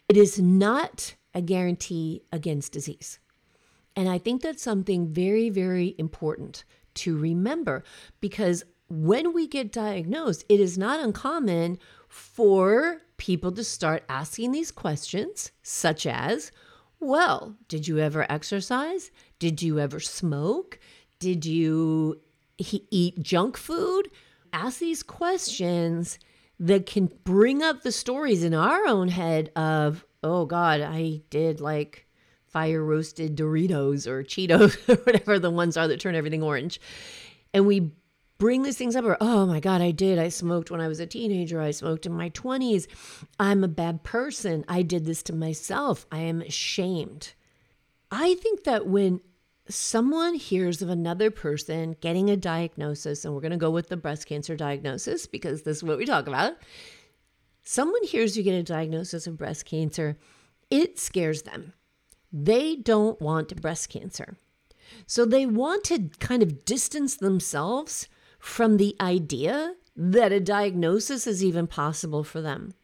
It 0.09 0.17
is 0.17 0.41
not 0.41 1.15
a 1.35 1.41
guarantee 1.41 2.23
against 2.33 2.73
disease. 2.73 3.19
And 3.95 4.09
I 4.09 4.19
think 4.19 4.43
that's 4.43 4.63
something 4.63 5.09
very, 5.09 5.51
very 5.51 5.95
important 5.99 6.65
to 6.95 7.17
remember 7.17 7.85
because 8.21 8.65
when 8.89 9.33
we 9.33 9.47
get 9.47 9.73
diagnosed, 9.73 10.45
it 10.49 10.61
is 10.61 10.77
not 10.77 11.01
uncommon 11.01 11.79
for 12.09 13.01
people 13.17 13.53
to 13.53 13.65
start 13.65 14.05
asking 14.09 14.53
these 14.53 14.71
questions, 14.71 15.51
such 15.63 16.07
as, 16.07 16.53
well, 17.01 17.57
did 17.69 17.89
you 17.89 17.99
ever 17.99 18.31
exercise? 18.31 19.11
Did 19.39 19.63
you 19.63 19.79
ever 19.79 20.01
smoke? 20.01 20.79
Did 21.19 21.45
you 21.45 22.21
eat 22.59 23.23
junk 23.23 23.57
food? 23.57 24.11
Ask 24.53 24.81
these 24.81 25.03
questions 25.03 26.19
that 26.61 26.85
can 26.85 27.11
bring 27.25 27.63
up 27.63 27.83
the 27.83 27.93
stories 27.93 28.45
in 28.45 28.55
our 28.55 28.87
own 28.87 29.09
head 29.09 29.51
of, 29.57 30.05
oh 30.23 30.47
God, 30.47 30.81
I 30.81 31.23
did 31.31 31.61
like 31.61 32.07
fire 32.47 32.85
roasted 32.85 33.37
Doritos 33.37 34.07
or 34.07 34.23
Cheetos 34.23 34.89
or 34.89 34.97
whatever 35.03 35.39
the 35.39 35.51
ones 35.51 35.77
are 35.77 35.89
that 35.89 36.01
turn 36.01 36.15
everything 36.15 36.43
orange. 36.43 36.81
And 37.55 37.67
we 37.67 37.93
bring 38.39 38.63
these 38.63 38.77
things 38.77 38.97
up 38.97 39.05
or, 39.05 39.17
oh 39.21 39.47
my 39.47 39.61
God, 39.61 39.81
I 39.81 39.91
did. 39.91 40.19
I 40.19 40.29
smoked 40.29 40.71
when 40.71 40.81
I 40.81 40.89
was 40.89 41.01
a 41.01 41.07
teenager. 41.07 41.61
I 41.61 41.71
smoked 41.71 42.07
in 42.07 42.13
my 42.13 42.31
20s. 42.31 42.87
I'm 43.39 43.65
a 43.65 43.69
bad 43.69 44.03
person. 44.03 44.65
I 44.69 44.83
did 44.83 45.05
this 45.05 45.23
to 45.25 45.35
myself. 45.35 46.07
I 46.11 46.19
am 46.21 46.43
ashamed. 46.43 47.35
I 48.11 48.35
think 48.35 48.65
that 48.65 48.87
when 48.87 49.21
someone 49.69 50.35
hears 50.35 50.83
of 50.83 50.89
another 50.89 51.31
person 51.31 51.97
getting 52.01 52.29
a 52.29 52.37
diagnosis, 52.37 53.25
and 53.25 53.33
we're 53.35 53.41
going 53.41 53.53
to 53.53 53.57
go 53.57 53.71
with 53.71 53.89
the 53.89 53.97
breast 53.97 54.27
cancer 54.27 54.57
diagnosis 54.57 55.27
because 55.27 55.63
this 55.63 55.79
is 55.79 55.85
what 55.85 55.99
we 55.99 56.05
talk 56.05 56.27
about. 56.27 56.55
Someone 57.65 58.05
hears 58.05 58.37
you 58.37 58.43
get 58.43 58.55
a 58.55 58.63
diagnosis 58.63 59.27
of 59.27 59.39
breast 59.39 59.65
cancer, 59.65 60.19
it 60.71 60.99
scares 60.99 61.43
them. 61.43 61.73
They 62.33 62.77
don't 62.77 63.21
want 63.21 63.61
breast 63.61 63.89
cancer. 63.89 64.37
So 65.07 65.25
they 65.25 65.47
want 65.47 65.85
to 65.85 66.11
kind 66.19 66.43
of 66.43 66.65
distance 66.65 67.17
themselves 67.17 68.09
from 68.39 68.77
the 68.77 68.97
idea 69.01 69.75
that 69.95 70.33
a 70.33 70.41
diagnosis 70.41 71.27
is 71.27 71.45
even 71.45 71.67
possible 71.67 72.25
for 72.25 72.41
them. 72.41 72.75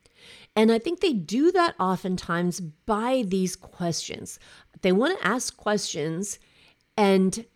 And 0.55 0.71
I 0.71 0.79
think 0.79 1.01
they 1.01 1.13
do 1.13 1.51
that 1.53 1.75
oftentimes 1.79 2.61
by 2.61 3.25
these 3.27 3.57
questions. 3.57 4.39
They 4.83 4.93
want 4.93 5.19
to 5.19 5.27
ask 5.27 5.57
questions 5.57 6.39
and 6.97 7.47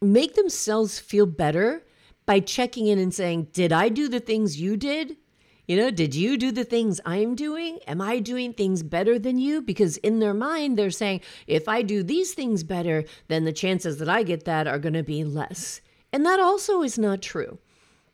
make 0.00 0.34
themselves 0.34 0.98
feel 0.98 1.26
better 1.26 1.84
by 2.26 2.40
checking 2.40 2.86
in 2.86 2.98
and 2.98 3.12
saying, 3.12 3.48
Did 3.52 3.72
I 3.72 3.88
do 3.88 4.08
the 4.08 4.20
things 4.20 4.60
you 4.60 4.76
did? 4.76 5.16
You 5.66 5.76
know, 5.76 5.90
did 5.90 6.14
you 6.14 6.36
do 6.36 6.50
the 6.50 6.64
things 6.64 7.00
I'm 7.06 7.36
doing? 7.36 7.78
Am 7.86 8.00
I 8.00 8.18
doing 8.18 8.52
things 8.52 8.82
better 8.82 9.18
than 9.18 9.38
you? 9.38 9.62
Because 9.62 9.96
in 9.98 10.18
their 10.18 10.34
mind, 10.34 10.76
they're 10.76 10.90
saying, 10.90 11.20
if 11.46 11.68
I 11.68 11.82
do 11.82 12.02
these 12.02 12.34
things 12.34 12.64
better, 12.64 13.04
then 13.28 13.44
the 13.44 13.52
chances 13.52 13.98
that 13.98 14.08
I 14.08 14.24
get 14.24 14.44
that 14.44 14.66
are 14.66 14.80
going 14.80 14.94
to 14.94 15.04
be 15.04 15.22
less. 15.22 15.80
And 16.12 16.26
that 16.26 16.40
also 16.40 16.82
is 16.82 16.98
not 16.98 17.22
true. 17.22 17.58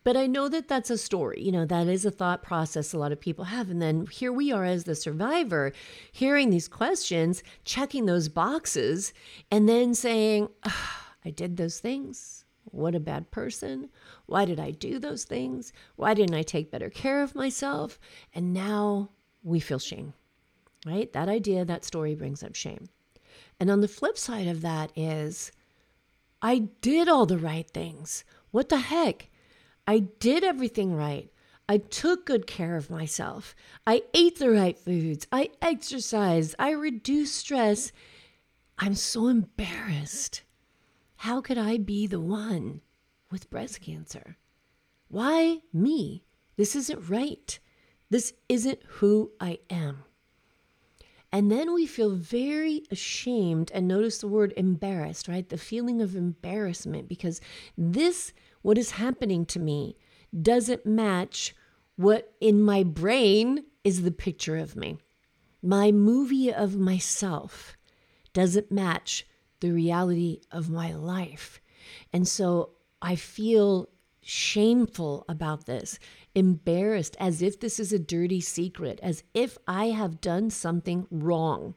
But 0.05 0.17
I 0.17 0.26
know 0.26 0.49
that 0.49 0.69
that's 0.69 0.90
a 0.90 0.99
story. 0.99 1.43
You 1.43 1.52
know, 1.52 1.64
that 1.67 1.87
is 1.87 2.05
a 2.05 2.11
thought 2.11 2.43
process 2.43 2.93
a 2.93 2.99
lot 2.99 3.12
of 3.12 3.21
people 3.21 3.47
have. 3.47 3.71
And 3.71 3.81
then 3.83 4.07
here 4.07 4.33
we 4.33 4.52
are 4.52 4.64
as 4.64 4.85
the 4.85 4.95
survivor, 4.95 5.73
hearing 6.12 6.50
these 6.50 6.69
questions, 6.69 7.43
checking 7.64 8.07
those 8.07 8.28
boxes, 8.28 9.12
and 9.50 9.69
then 9.69 9.95
saying, 9.95 10.49
oh, 10.64 10.90
I 11.25 11.31
did 11.31 11.57
those 11.57 11.81
things. 11.81 12.45
What 12.71 12.95
a 12.95 13.01
bad 13.01 13.31
person. 13.31 13.89
Why 14.27 14.45
did 14.45 14.61
I 14.61 14.71
do 14.71 14.99
those 14.99 15.25
things? 15.25 15.73
Why 15.97 16.15
didn't 16.15 16.35
I 16.35 16.43
take 16.43 16.71
better 16.71 16.91
care 16.91 17.23
of 17.23 17.35
myself? 17.35 17.99
And 18.35 18.53
now 18.53 19.11
we 19.43 19.61
feel 19.61 19.79
shame, 19.79 20.15
right? 20.87 21.13
That 21.13 21.29
idea, 21.29 21.65
that 21.65 21.85
story 21.85 22.15
brings 22.15 22.43
up 22.43 22.55
shame. 22.55 22.89
And 23.61 23.71
on 23.71 23.81
the 23.81 23.89
flip 23.89 24.19
side 24.19 24.47
of 24.47 24.61
that 24.63 24.93
is, 24.97 25.53
I 26.41 26.69
did 26.81 27.09
all 27.09 27.27
the 27.27 27.39
right 27.39 27.69
things. 27.69 28.25
What 28.51 28.69
the 28.69 28.79
heck? 28.79 29.29
I 29.87 30.01
did 30.01 30.45
everything 30.45 30.95
right. 30.95 31.31
I 31.69 31.79
took 31.79 32.25
good 32.25 32.47
care 32.47 32.77
of 32.77 32.91
myself. 32.91 33.55
I 33.87 34.03
ate 34.15 34.39
the 34.39 34.51
right 34.51 34.79
foods. 34.79 35.27
I 35.31 35.51
exercised. 35.61 36.55
I 36.59 36.71
reduced 36.71 37.35
stress. 37.35 37.93
I'm 38.79 38.95
so 38.95 39.29
embarrassed. 39.29 40.43
How 41.23 41.41
could 41.41 41.59
I 41.59 41.79
be 41.79 42.07
the 42.07 42.21
one 42.21 42.81
with 43.29 43.51
breast 43.51 43.81
cancer? 43.81 44.37
Why 45.09 45.63
me? 45.73 46.23
This 46.57 46.77
isn't 46.77 47.09
right. 47.11 47.59
This 48.09 48.35
isn't 48.49 48.79
who 48.87 49.33
I 49.41 49.59
am. 49.69 50.05
And 51.33 51.51
then 51.51 51.75
we 51.75 51.87
feel 51.87 52.11
very 52.11 52.85
ashamed 52.93 53.73
and 53.75 53.89
notice 53.89 54.19
the 54.19 54.29
word 54.29 54.55
embarrassed, 54.57 55.27
right? 55.27 55.49
The 55.49 55.59
feeling 55.59 56.01
of 56.01 56.15
embarrassment 56.15 57.09
because 57.09 57.41
this, 57.77 58.33
what 58.63 58.79
is 58.79 58.93
happening 58.93 59.45
to 59.47 59.59
me, 59.59 59.97
doesn't 60.41 60.87
match 60.87 61.53
what 61.97 62.33
in 62.41 62.63
my 62.63 62.85
brain 62.85 63.65
is 63.83 64.03
the 64.03 64.13
picture 64.13 64.57
of 64.57 64.77
me. 64.77 64.99
My 65.65 65.91
movie 65.91 66.55
of 66.55 66.77
myself 66.77 67.77
doesn't 68.33 68.71
match 68.71 69.27
the 69.61 69.73
reality 69.73 70.41
of 70.50 70.71
my 70.71 70.93
life. 70.93 71.61
And 72.12 72.27
so 72.27 72.71
I 73.00 73.17
feel 73.17 73.88
shameful 74.21 75.25
about 75.29 75.67
this, 75.67 75.99
embarrassed, 76.35 77.17
as 77.19 77.41
if 77.41 77.61
this 77.61 77.81
is 77.81 77.93
a 77.93 77.99
dirty 77.99 78.41
secret, 78.41 79.00
as 79.03 79.23
if 79.33 79.57
I 79.67 79.87
have 79.87 80.21
done 80.21 80.50
something 80.50 81.07
wrong. 81.11 81.75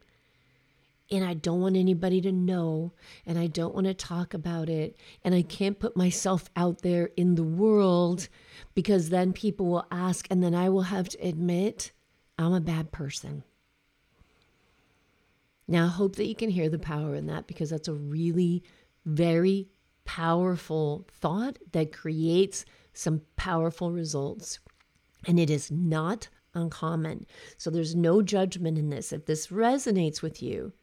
And 1.09 1.25
I 1.25 1.33
don't 1.33 1.61
want 1.61 1.75
anybody 1.75 2.21
to 2.21 2.31
know, 2.31 2.93
and 3.25 3.37
I 3.37 3.47
don't 3.47 3.75
want 3.75 3.87
to 3.87 3.93
talk 3.93 4.33
about 4.33 4.69
it, 4.69 4.97
and 5.23 5.35
I 5.35 5.41
can't 5.41 5.79
put 5.79 5.95
myself 5.95 6.49
out 6.55 6.81
there 6.81 7.09
in 7.17 7.35
the 7.35 7.43
world 7.43 8.27
because 8.75 9.09
then 9.09 9.33
people 9.33 9.65
will 9.67 9.87
ask, 9.91 10.27
and 10.29 10.43
then 10.43 10.55
I 10.55 10.69
will 10.69 10.83
have 10.83 11.09
to 11.09 11.17
admit 11.19 11.91
I'm 12.37 12.53
a 12.53 12.61
bad 12.61 12.91
person. 12.91 13.43
Now, 15.71 15.85
I 15.85 15.87
hope 15.87 16.17
that 16.17 16.27
you 16.27 16.35
can 16.35 16.49
hear 16.49 16.67
the 16.67 16.77
power 16.77 17.15
in 17.15 17.27
that 17.27 17.47
because 17.47 17.69
that's 17.69 17.87
a 17.87 17.93
really 17.93 18.61
very 19.05 19.69
powerful 20.03 21.07
thought 21.09 21.59
that 21.71 21.93
creates 21.93 22.65
some 22.93 23.21
powerful 23.37 23.89
results. 23.89 24.59
And 25.25 25.39
it 25.39 25.49
is 25.49 25.71
not 25.71 26.27
uncommon. 26.53 27.25
So 27.57 27.69
there's 27.69 27.95
no 27.95 28.21
judgment 28.21 28.77
in 28.77 28.89
this. 28.89 29.13
If 29.13 29.27
this 29.27 29.47
resonates 29.47 30.21
with 30.21 30.43
you, 30.43 30.73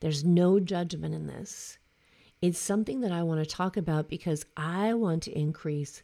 there's 0.00 0.24
no 0.24 0.58
judgment 0.58 1.14
in 1.14 1.26
this. 1.26 1.78
It's 2.40 2.58
something 2.58 3.02
that 3.02 3.12
I 3.12 3.22
want 3.22 3.40
to 3.40 3.46
talk 3.46 3.76
about 3.76 4.08
because 4.08 4.46
I 4.56 4.94
want 4.94 5.22
to 5.24 5.38
increase 5.38 6.02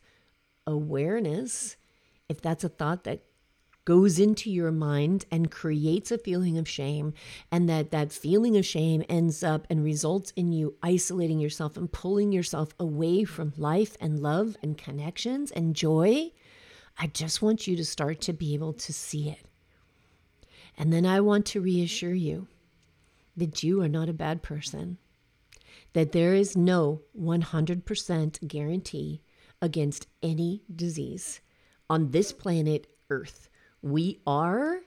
awareness. 0.67 1.79
If 2.29 2.43
that's 2.43 2.65
a 2.65 2.69
thought 2.69 3.05
that 3.05 3.23
goes 3.87 4.19
into 4.19 4.51
your 4.51 4.73
mind 4.73 5.25
and 5.31 5.51
creates 5.51 6.11
a 6.11 6.19
feeling 6.19 6.59
of 6.59 6.69
shame 6.69 7.15
and 7.51 7.69
that 7.71 7.93
that 7.93 8.13
feeling 8.13 8.57
of 8.59 8.67
shame 8.67 9.03
ends 9.09 9.43
up 9.43 9.67
and 9.71 9.83
results 9.83 10.33
in 10.37 10.53
you 10.53 10.75
isolating 10.83 11.39
yourself 11.39 11.77
and 11.79 11.91
pulling 11.91 12.33
yourself 12.33 12.75
away 12.79 13.25
from 13.25 13.55
life 13.57 13.97
and 14.01 14.19
love 14.19 14.57
and 14.63 14.77
connections 14.77 15.51
and 15.53 15.75
joy. 15.75 16.31
I 16.99 17.07
just 17.07 17.41
want 17.41 17.67
you 17.67 17.77
to 17.77 17.85
start 17.85 18.21
to 18.23 18.35
be 18.35 18.53
able 18.53 18.75
to 18.75 18.93
see 18.93 19.31
it. 19.31 19.47
And 20.77 20.93
then 20.93 21.07
i 21.07 21.21
want 21.21 21.47
to 21.47 21.61
reassure 21.61 22.15
you 22.15 22.49
that 23.37 23.63
you 23.63 23.81
are 23.81 23.89
not 23.89 24.11
a 24.11 24.15
bad 24.15 24.43
person 24.43 24.99
that 25.93 26.13
there 26.13 26.35
is 26.35 26.57
no 26.57 27.01
100% 27.19 28.49
guarantee 28.49 29.23
against 29.63 30.07
any 30.23 30.63
disease 30.75 31.41
on 31.89 32.11
this 32.11 32.33
planet 32.33 32.87
earth 33.09 33.49
we 33.83 34.21
are 34.27 34.81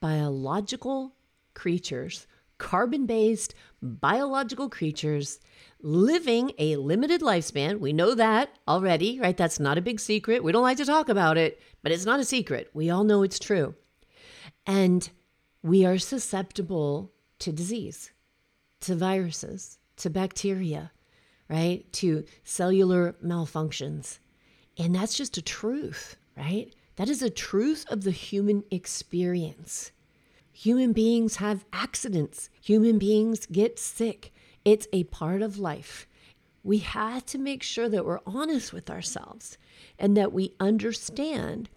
biological 0.00 1.14
creatures, 1.54 2.26
carbon 2.58 3.06
based 3.06 3.54
biological 3.82 4.68
creatures 4.68 5.40
living 5.80 6.52
a 6.58 6.76
limited 6.76 7.20
lifespan. 7.20 7.80
We 7.80 7.92
know 7.92 8.14
that 8.14 8.50
already, 8.66 9.20
right? 9.20 9.36
That's 9.36 9.60
not 9.60 9.78
a 9.78 9.82
big 9.82 10.00
secret. 10.00 10.42
We 10.42 10.52
don't 10.52 10.62
like 10.62 10.78
to 10.78 10.84
talk 10.84 11.08
about 11.08 11.36
it, 11.36 11.60
but 11.82 11.92
it's 11.92 12.06
not 12.06 12.20
a 12.20 12.24
secret. 12.24 12.70
We 12.74 12.90
all 12.90 13.04
know 13.04 13.22
it's 13.22 13.38
true. 13.38 13.74
And 14.66 15.08
we 15.62 15.84
are 15.84 15.98
susceptible 15.98 17.12
to 17.40 17.52
disease, 17.52 18.12
to 18.80 18.94
viruses, 18.94 19.78
to 19.96 20.10
bacteria, 20.10 20.92
right? 21.48 21.90
To 21.94 22.24
cellular 22.44 23.16
malfunctions. 23.24 24.18
And 24.78 24.94
that's 24.94 25.14
just 25.16 25.38
a 25.38 25.42
truth, 25.42 26.16
right? 26.36 26.74
That 26.96 27.08
is 27.10 27.22
a 27.22 27.30
truth 27.30 27.84
of 27.88 28.04
the 28.04 28.10
human 28.10 28.64
experience. 28.70 29.92
Human 30.52 30.92
beings 30.92 31.36
have 31.36 31.66
accidents, 31.72 32.48
human 32.60 32.98
beings 32.98 33.46
get 33.46 33.78
sick. 33.78 34.32
It's 34.64 34.88
a 34.92 35.04
part 35.04 35.42
of 35.42 35.58
life. 35.58 36.08
We 36.64 36.78
have 36.78 37.24
to 37.26 37.38
make 37.38 37.62
sure 37.62 37.88
that 37.88 38.04
we're 38.04 38.20
honest 38.26 38.72
with 38.72 38.90
ourselves 38.90 39.58
and 39.98 40.16
that 40.16 40.32
we 40.32 40.54
understand 40.58 41.68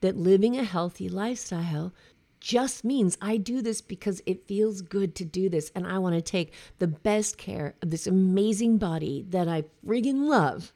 that 0.00 0.16
living 0.16 0.56
a 0.56 0.64
healthy 0.64 1.08
lifestyle 1.08 1.92
just 2.40 2.84
means 2.84 3.18
I 3.20 3.36
do 3.36 3.60
this 3.60 3.80
because 3.80 4.22
it 4.24 4.46
feels 4.46 4.80
good 4.80 5.16
to 5.16 5.24
do 5.24 5.48
this. 5.48 5.72
And 5.74 5.86
I 5.86 5.98
want 5.98 6.14
to 6.14 6.22
take 6.22 6.54
the 6.78 6.86
best 6.86 7.36
care 7.36 7.74
of 7.82 7.90
this 7.90 8.06
amazing 8.06 8.78
body 8.78 9.26
that 9.30 9.48
I 9.48 9.64
friggin' 9.84 10.28
love 10.28 10.72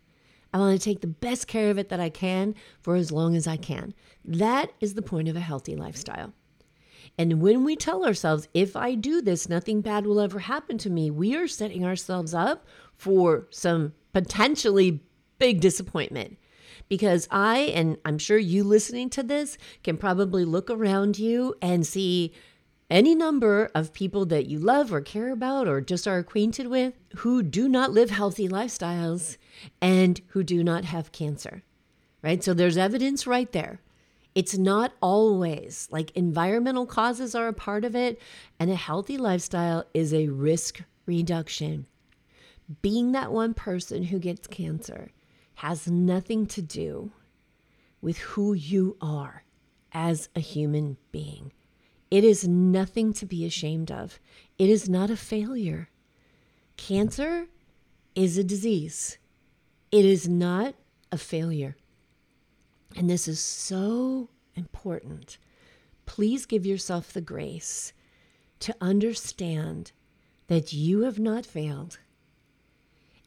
I 0.52 0.58
want 0.58 0.78
to 0.78 0.84
take 0.84 1.00
the 1.00 1.06
best 1.06 1.46
care 1.46 1.70
of 1.70 1.78
it 1.78 1.88
that 1.88 2.00
I 2.00 2.10
can 2.10 2.54
for 2.80 2.94
as 2.94 3.10
long 3.10 3.36
as 3.36 3.46
I 3.46 3.56
can. 3.56 3.94
That 4.24 4.72
is 4.80 4.94
the 4.94 5.02
point 5.02 5.28
of 5.28 5.36
a 5.36 5.40
healthy 5.40 5.74
lifestyle. 5.74 6.32
And 7.18 7.40
when 7.40 7.64
we 7.64 7.76
tell 7.76 8.04
ourselves, 8.04 8.48
if 8.54 8.76
I 8.76 8.94
do 8.94 9.20
this, 9.20 9.48
nothing 9.48 9.80
bad 9.80 10.06
will 10.06 10.20
ever 10.20 10.40
happen 10.40 10.78
to 10.78 10.90
me, 10.90 11.10
we 11.10 11.34
are 11.36 11.48
setting 11.48 11.84
ourselves 11.84 12.32
up 12.32 12.66
for 12.96 13.46
some 13.50 13.92
potentially 14.12 15.02
big 15.38 15.60
disappointment. 15.60 16.38
Because 16.88 17.26
I, 17.30 17.58
and 17.74 17.96
I'm 18.04 18.18
sure 18.18 18.38
you 18.38 18.64
listening 18.64 19.10
to 19.10 19.22
this, 19.22 19.56
can 19.82 19.96
probably 19.96 20.44
look 20.44 20.70
around 20.70 21.18
you 21.18 21.54
and 21.62 21.86
see 21.86 22.32
any 22.90 23.14
number 23.14 23.70
of 23.74 23.92
people 23.92 24.26
that 24.26 24.46
you 24.46 24.58
love 24.58 24.92
or 24.92 25.00
care 25.00 25.32
about 25.32 25.66
or 25.66 25.80
just 25.80 26.06
are 26.06 26.18
acquainted 26.18 26.66
with 26.66 26.94
who 27.16 27.42
do 27.42 27.68
not 27.68 27.92
live 27.92 28.10
healthy 28.10 28.48
lifestyles 28.48 29.36
and 29.80 30.20
who 30.28 30.42
do 30.42 30.62
not 30.62 30.84
have 30.84 31.12
cancer, 31.12 31.62
right? 32.22 32.44
So 32.44 32.52
there's 32.52 32.76
evidence 32.76 33.26
right 33.26 33.50
there. 33.52 33.80
It's 34.34 34.56
not 34.56 34.92
always 35.02 35.88
like 35.90 36.10
environmental 36.12 36.86
causes 36.86 37.34
are 37.34 37.48
a 37.48 37.52
part 37.52 37.84
of 37.84 37.94
it, 37.94 38.20
and 38.58 38.70
a 38.70 38.76
healthy 38.76 39.18
lifestyle 39.18 39.84
is 39.92 40.14
a 40.14 40.28
risk 40.28 40.82
reduction. 41.06 41.86
Being 42.80 43.12
that 43.12 43.32
one 43.32 43.52
person 43.52 44.04
who 44.04 44.18
gets 44.18 44.46
cancer 44.46 45.12
has 45.56 45.86
nothing 45.86 46.46
to 46.46 46.62
do 46.62 47.12
with 48.00 48.18
who 48.18 48.54
you 48.54 48.96
are 49.00 49.44
as 49.92 50.28
a 50.34 50.40
human 50.40 50.96
being. 51.10 51.52
It 52.12 52.24
is 52.24 52.46
nothing 52.46 53.14
to 53.14 53.24
be 53.24 53.46
ashamed 53.46 53.90
of. 53.90 54.20
It 54.58 54.68
is 54.68 54.86
not 54.86 55.08
a 55.08 55.16
failure. 55.16 55.88
Cancer 56.76 57.46
is 58.14 58.36
a 58.36 58.44
disease, 58.44 59.16
it 59.90 60.04
is 60.04 60.28
not 60.28 60.74
a 61.10 61.16
failure. 61.16 61.74
And 62.94 63.08
this 63.08 63.26
is 63.26 63.40
so 63.40 64.28
important. 64.54 65.38
Please 66.04 66.44
give 66.44 66.66
yourself 66.66 67.14
the 67.14 67.22
grace 67.22 67.94
to 68.60 68.76
understand 68.78 69.92
that 70.48 70.74
you 70.74 71.04
have 71.04 71.18
not 71.18 71.46
failed 71.46 71.98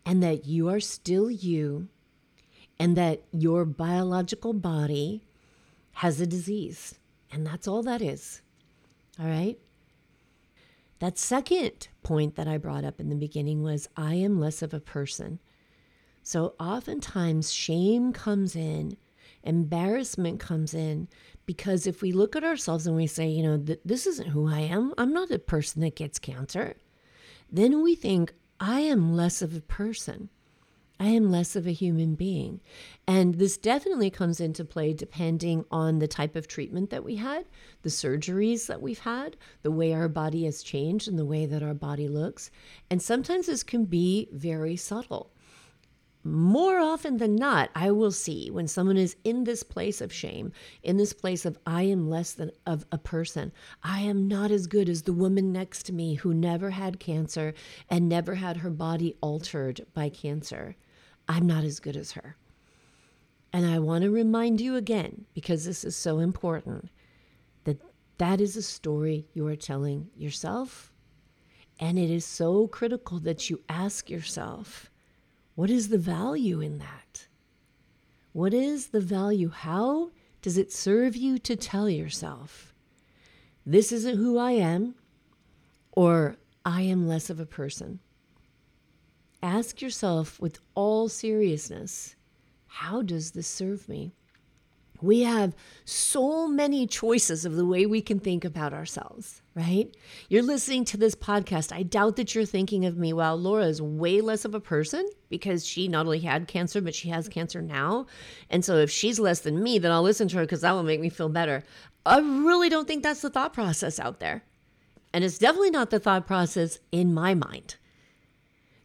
and 0.06 0.22
that 0.22 0.46
you 0.46 0.70
are 0.70 0.80
still 0.80 1.32
you 1.32 1.88
and 2.78 2.96
that 2.96 3.24
your 3.32 3.66
biological 3.66 4.54
body 4.54 5.24
has 5.94 6.22
a 6.22 6.28
disease. 6.28 7.00
And 7.32 7.48
that's 7.48 7.68
all 7.68 7.82
that 7.82 8.04
is. 8.04 8.44
All 9.20 9.28
right? 9.28 9.58
That 11.00 11.18
second 11.18 11.90
point 12.04 12.36
that 12.36 12.48
I 12.48 12.58
brought 12.58 12.86
up 12.86 13.00
in 13.00 13.10
the 13.10 13.16
beginning 13.16 13.64
was 13.64 13.90
I 13.98 14.16
am 14.16 14.40
less 14.40 14.62
of 14.62 14.74
a 14.74 14.80
person. 14.80 15.40
So 16.24 16.56
oftentimes 16.60 17.52
shame 17.52 18.14
comes 18.14 18.56
in, 18.56 18.98
embarrassment 19.44 20.40
comes 20.40 20.74
in, 20.74 21.08
because 21.46 21.86
if 21.86 22.02
we 22.02 22.12
look 22.12 22.36
at 22.36 22.44
ourselves 22.44 22.88
and 22.88 22.96
we 22.96 23.08
say, 23.08 23.28
you 23.28 23.44
know, 23.44 23.58
this 23.58 24.08
isn't 24.08 24.30
who 24.30 24.48
I 24.48 24.62
am, 24.62 24.94
I'm 24.98 25.14
not 25.14 25.30
a 25.32 25.38
person 25.38 25.82
that 25.82 25.96
gets 25.96 26.18
cancer, 26.18 26.76
then 27.52 27.84
we 27.84 27.94
think, 27.94 28.34
I 28.60 28.80
am 28.80 29.16
less 29.16 29.42
of 29.42 29.56
a 29.56 29.62
person. 29.62 30.30
I 31.00 31.08
am 31.10 31.30
less 31.30 31.56
of 31.56 31.68
a 31.68 31.72
human 31.72 32.16
being. 32.16 32.62
And 33.06 33.36
this 33.36 33.58
definitely 33.58 34.10
comes 34.10 34.40
into 34.40 34.64
play 34.64 34.94
depending 34.94 35.66
on 35.70 36.00
the 36.00 36.08
type 36.08 36.36
of 36.36 36.48
treatment 36.48 36.90
that 36.90 37.04
we 37.04 37.18
had, 37.18 37.46
the 37.82 37.90
surgeries 37.90 38.68
that 38.68 38.82
we've 38.82 39.00
had, 39.00 39.36
the 39.62 39.72
way 39.72 39.94
our 39.94 40.08
body 40.08 40.46
has 40.46 40.64
changed, 40.64 41.08
and 41.08 41.20
the 41.20 41.26
way 41.26 41.46
that 41.46 41.62
our 41.62 41.74
body 41.74 42.08
looks. 42.08 42.50
And 42.90 43.02
sometimes 43.02 43.48
this 43.48 43.62
can 43.62 43.86
be 43.86 44.30
very 44.32 44.78
subtle. 44.78 45.32
More 46.28 46.80
often 46.80 47.18
than 47.18 47.36
not, 47.36 47.70
I 47.76 47.92
will 47.92 48.12
see 48.12 48.50
when 48.50 48.68
someone 48.68 48.98
is 48.98 49.16
in 49.24 49.44
this 49.44 49.62
place 49.62 50.02
of 50.02 50.12
shame, 50.12 50.54
in 50.82 50.98
this 50.98 51.14
place 51.14 51.46
of 51.46 51.60
I 51.68 51.84
am 51.84 52.10
less 52.10 52.32
than 52.32 52.52
of 52.66 52.84
a 52.92 52.98
person. 52.98 53.52
I 53.84 54.00
am 54.00 54.28
not 54.28 54.50
as 54.50 54.66
good 54.66 54.90
as 54.90 55.04
the 55.04 55.14
woman 55.14 55.52
next 55.52 55.84
to 55.84 55.94
me 55.94 56.16
who 56.16 56.34
never 56.34 56.72
had 56.72 57.00
cancer 57.00 57.54
and 57.92 58.10
never 58.10 58.34
had 58.36 58.58
her 58.58 58.72
body 58.72 59.16
altered 59.22 59.86
by 59.94 60.10
cancer. 60.10 60.76
I'm 61.28 61.48
not 61.48 61.64
as 61.64 61.80
good 61.80 61.98
as 61.98 62.12
her. 62.14 62.38
And 63.52 63.66
I 63.66 63.80
want 63.80 64.04
to 64.04 64.12
remind 64.12 64.60
you 64.60 64.76
again, 64.76 65.26
because 65.34 65.66
this 65.66 65.84
is 65.84 65.96
so 65.96 66.20
important, 66.20 66.90
that 67.64 67.80
that 68.18 68.42
is 68.42 68.58
a 68.58 68.62
story 68.62 69.28
you 69.34 69.48
are 69.48 69.56
telling 69.56 70.10
yourself. 70.16 70.92
And 71.80 71.98
it 71.98 72.10
is 72.10 72.26
so 72.26 72.68
critical 72.68 73.20
that 73.22 73.50
you 73.50 73.62
ask 73.70 74.10
yourself, 74.10 74.92
what 75.56 75.70
is 75.70 75.88
the 75.90 75.98
value 75.98 76.60
in 76.60 76.80
that? 76.80 77.28
What 78.34 78.54
is 78.54 78.88
the 78.88 79.00
value? 79.00 79.50
How 79.50 80.12
does 80.42 80.58
it 80.58 80.72
serve 80.72 81.16
you 81.16 81.38
to 81.40 81.56
tell 81.56 81.90
yourself, 81.90 82.74
this 83.66 83.92
isn't 83.92 84.18
who 84.18 84.38
I 84.38 84.52
am, 84.52 84.96
or 85.94 86.36
I 86.66 86.82
am 86.82 87.08
less 87.08 87.30
of 87.30 87.40
a 87.40 87.46
person? 87.46 88.00
Ask 89.46 89.80
yourself 89.80 90.42
with 90.42 90.60
all 90.74 91.08
seriousness 91.08 92.16
how 92.66 93.04
does 93.04 93.30
this 93.32 93.46
serve 93.46 93.88
me? 93.88 94.12
We 95.04 95.22
have 95.22 95.56
so 95.86 96.48
many 96.48 96.88
choices 96.88 97.46
of 97.46 97.56
the 97.56 97.66
way 97.66 97.86
we 97.86 98.02
can 98.02 98.20
think 98.20 98.44
about 98.44 98.74
ourselves, 98.74 99.44
right? 99.54 99.96
You're 100.30 100.42
listening 100.42 100.84
to 100.86 100.98
this 100.98 101.14
podcast. 101.14 101.72
I 101.72 101.84
doubt 101.84 102.16
that 102.16 102.34
you're 102.34 102.44
thinking 102.44 102.86
of 102.86 102.98
me, 102.98 103.14
well, 103.14 103.38
Laura 103.38 103.66
is 103.66 103.84
way 103.84 104.20
less 104.20 104.46
of 104.46 104.56
a 104.56 104.60
person 104.60 105.08
because 105.30 105.64
she 105.64 105.88
not 105.88 106.08
only 106.08 106.22
had 106.22 106.48
cancer, 106.48 106.82
but 106.82 106.96
she 106.96 107.10
has 107.10 107.30
cancer 107.30 107.62
now. 107.62 108.08
And 108.50 108.66
so 108.66 108.78
if 108.78 108.90
she's 108.90 109.20
less 109.20 109.42
than 109.42 109.62
me, 109.62 109.78
then 109.78 109.92
I'll 109.92 110.02
listen 110.02 110.28
to 110.30 110.38
her 110.38 110.44
because 110.44 110.62
that 110.62 110.72
will 110.72 110.82
make 110.82 111.02
me 111.02 111.10
feel 111.10 111.30
better. 111.30 111.64
I 112.04 112.18
really 112.18 112.70
don't 112.70 112.88
think 112.88 113.04
that's 113.04 113.22
the 113.22 113.30
thought 113.30 113.54
process 113.54 114.00
out 114.00 114.20
there. 114.20 114.44
And 115.14 115.24
it's 115.24 115.38
definitely 115.38 115.70
not 115.70 115.92
the 115.92 116.00
thought 116.00 116.26
process 116.26 116.80
in 116.92 117.14
my 117.14 117.36
mind. 117.36 117.76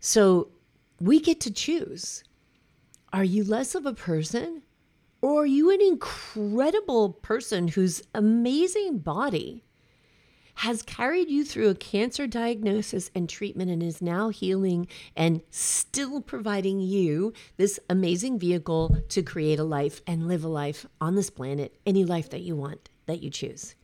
So 0.01 0.49
we 1.01 1.21
get 1.21 1.41
to 1.41 1.51
choose. 1.51 2.23
Are 3.13 3.25
you 3.25 3.43
less 3.43 3.75
of 3.75 3.87
a 3.87 3.95
person 3.95 4.63
or 5.23 5.43
are 5.43 5.47
you 5.47 5.71
an 5.71 5.81
incredible 5.83 7.11
person 7.11 7.69
whose 7.69 8.03
amazing 8.15 8.99
body 8.99 9.65
has 10.57 10.83
carried 10.83 11.31
you 11.31 11.45
through 11.45 11.71
a 11.71 11.75
cancer 11.75 12.27
diagnosis 12.27 13.11
and 13.15 13.29
treatment 13.29 13.71
and 13.71 13.83
is 13.83 14.03
now 14.03 14.29
healing 14.29 14.87
and 15.17 15.41
still 15.51 16.21
providing 16.21 16.81
you 16.81 17.33
this 17.57 17.81
amazing 17.89 18.39
vehicle 18.39 18.97
to 19.09 19.23
create 19.23 19.59
a 19.59 19.65
life 19.65 20.03
and 20.07 20.29
live 20.29 20.45
a 20.45 20.49
life 20.49 20.85
on 21.01 21.15
this 21.15 21.31
planet, 21.31 21.75
any 21.87 22.05
life 22.05 22.29
that 22.31 22.43
you 22.43 22.55
want, 22.55 22.91
that 23.07 23.23
you 23.23 23.31
choose? 23.31 23.75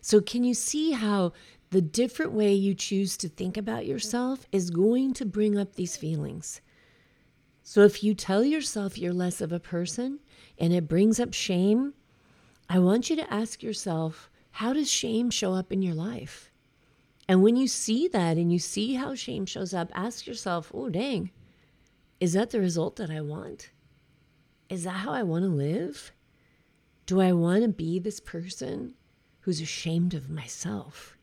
So, 0.00 0.20
can 0.20 0.44
you 0.44 0.54
see 0.54 0.92
how 0.92 1.32
the 1.74 1.82
different 1.82 2.30
way 2.30 2.54
you 2.54 2.72
choose 2.72 3.16
to 3.16 3.28
think 3.28 3.56
about 3.56 3.84
yourself 3.84 4.46
is 4.52 4.70
going 4.70 5.12
to 5.12 5.26
bring 5.26 5.58
up 5.58 5.74
these 5.74 5.96
feelings. 5.96 6.60
So 7.64 7.80
if 7.80 8.04
you 8.04 8.14
tell 8.14 8.44
yourself 8.44 8.96
you're 8.96 9.12
less 9.12 9.40
of 9.40 9.50
a 9.50 9.58
person 9.58 10.20
and 10.56 10.72
it 10.72 10.86
brings 10.86 11.18
up 11.18 11.34
shame, 11.34 11.94
I 12.68 12.78
want 12.78 13.10
you 13.10 13.16
to 13.16 13.34
ask 13.34 13.60
yourself, 13.60 14.30
how 14.52 14.72
does 14.72 14.88
shame 14.88 15.30
show 15.30 15.52
up 15.52 15.72
in 15.72 15.82
your 15.82 15.96
life? 15.96 16.52
And 17.28 17.42
when 17.42 17.56
you 17.56 17.66
see 17.66 18.06
that 18.06 18.36
and 18.36 18.52
you 18.52 18.60
see 18.60 18.94
how 18.94 19.16
shame 19.16 19.44
shows 19.44 19.74
up, 19.74 19.90
ask 19.96 20.28
yourself, 20.28 20.70
oh, 20.72 20.90
dang, 20.90 21.32
is 22.20 22.34
that 22.34 22.50
the 22.50 22.60
result 22.60 22.94
that 22.96 23.10
I 23.10 23.20
want? 23.20 23.72
Is 24.68 24.84
that 24.84 24.90
how 24.90 25.10
I 25.10 25.24
want 25.24 25.42
to 25.42 25.50
live? 25.50 26.12
Do 27.06 27.20
I 27.20 27.32
want 27.32 27.62
to 27.62 27.68
be 27.68 27.98
this 27.98 28.20
person 28.20 28.94
who's 29.40 29.60
ashamed 29.60 30.14
of 30.14 30.30
myself? 30.30 31.13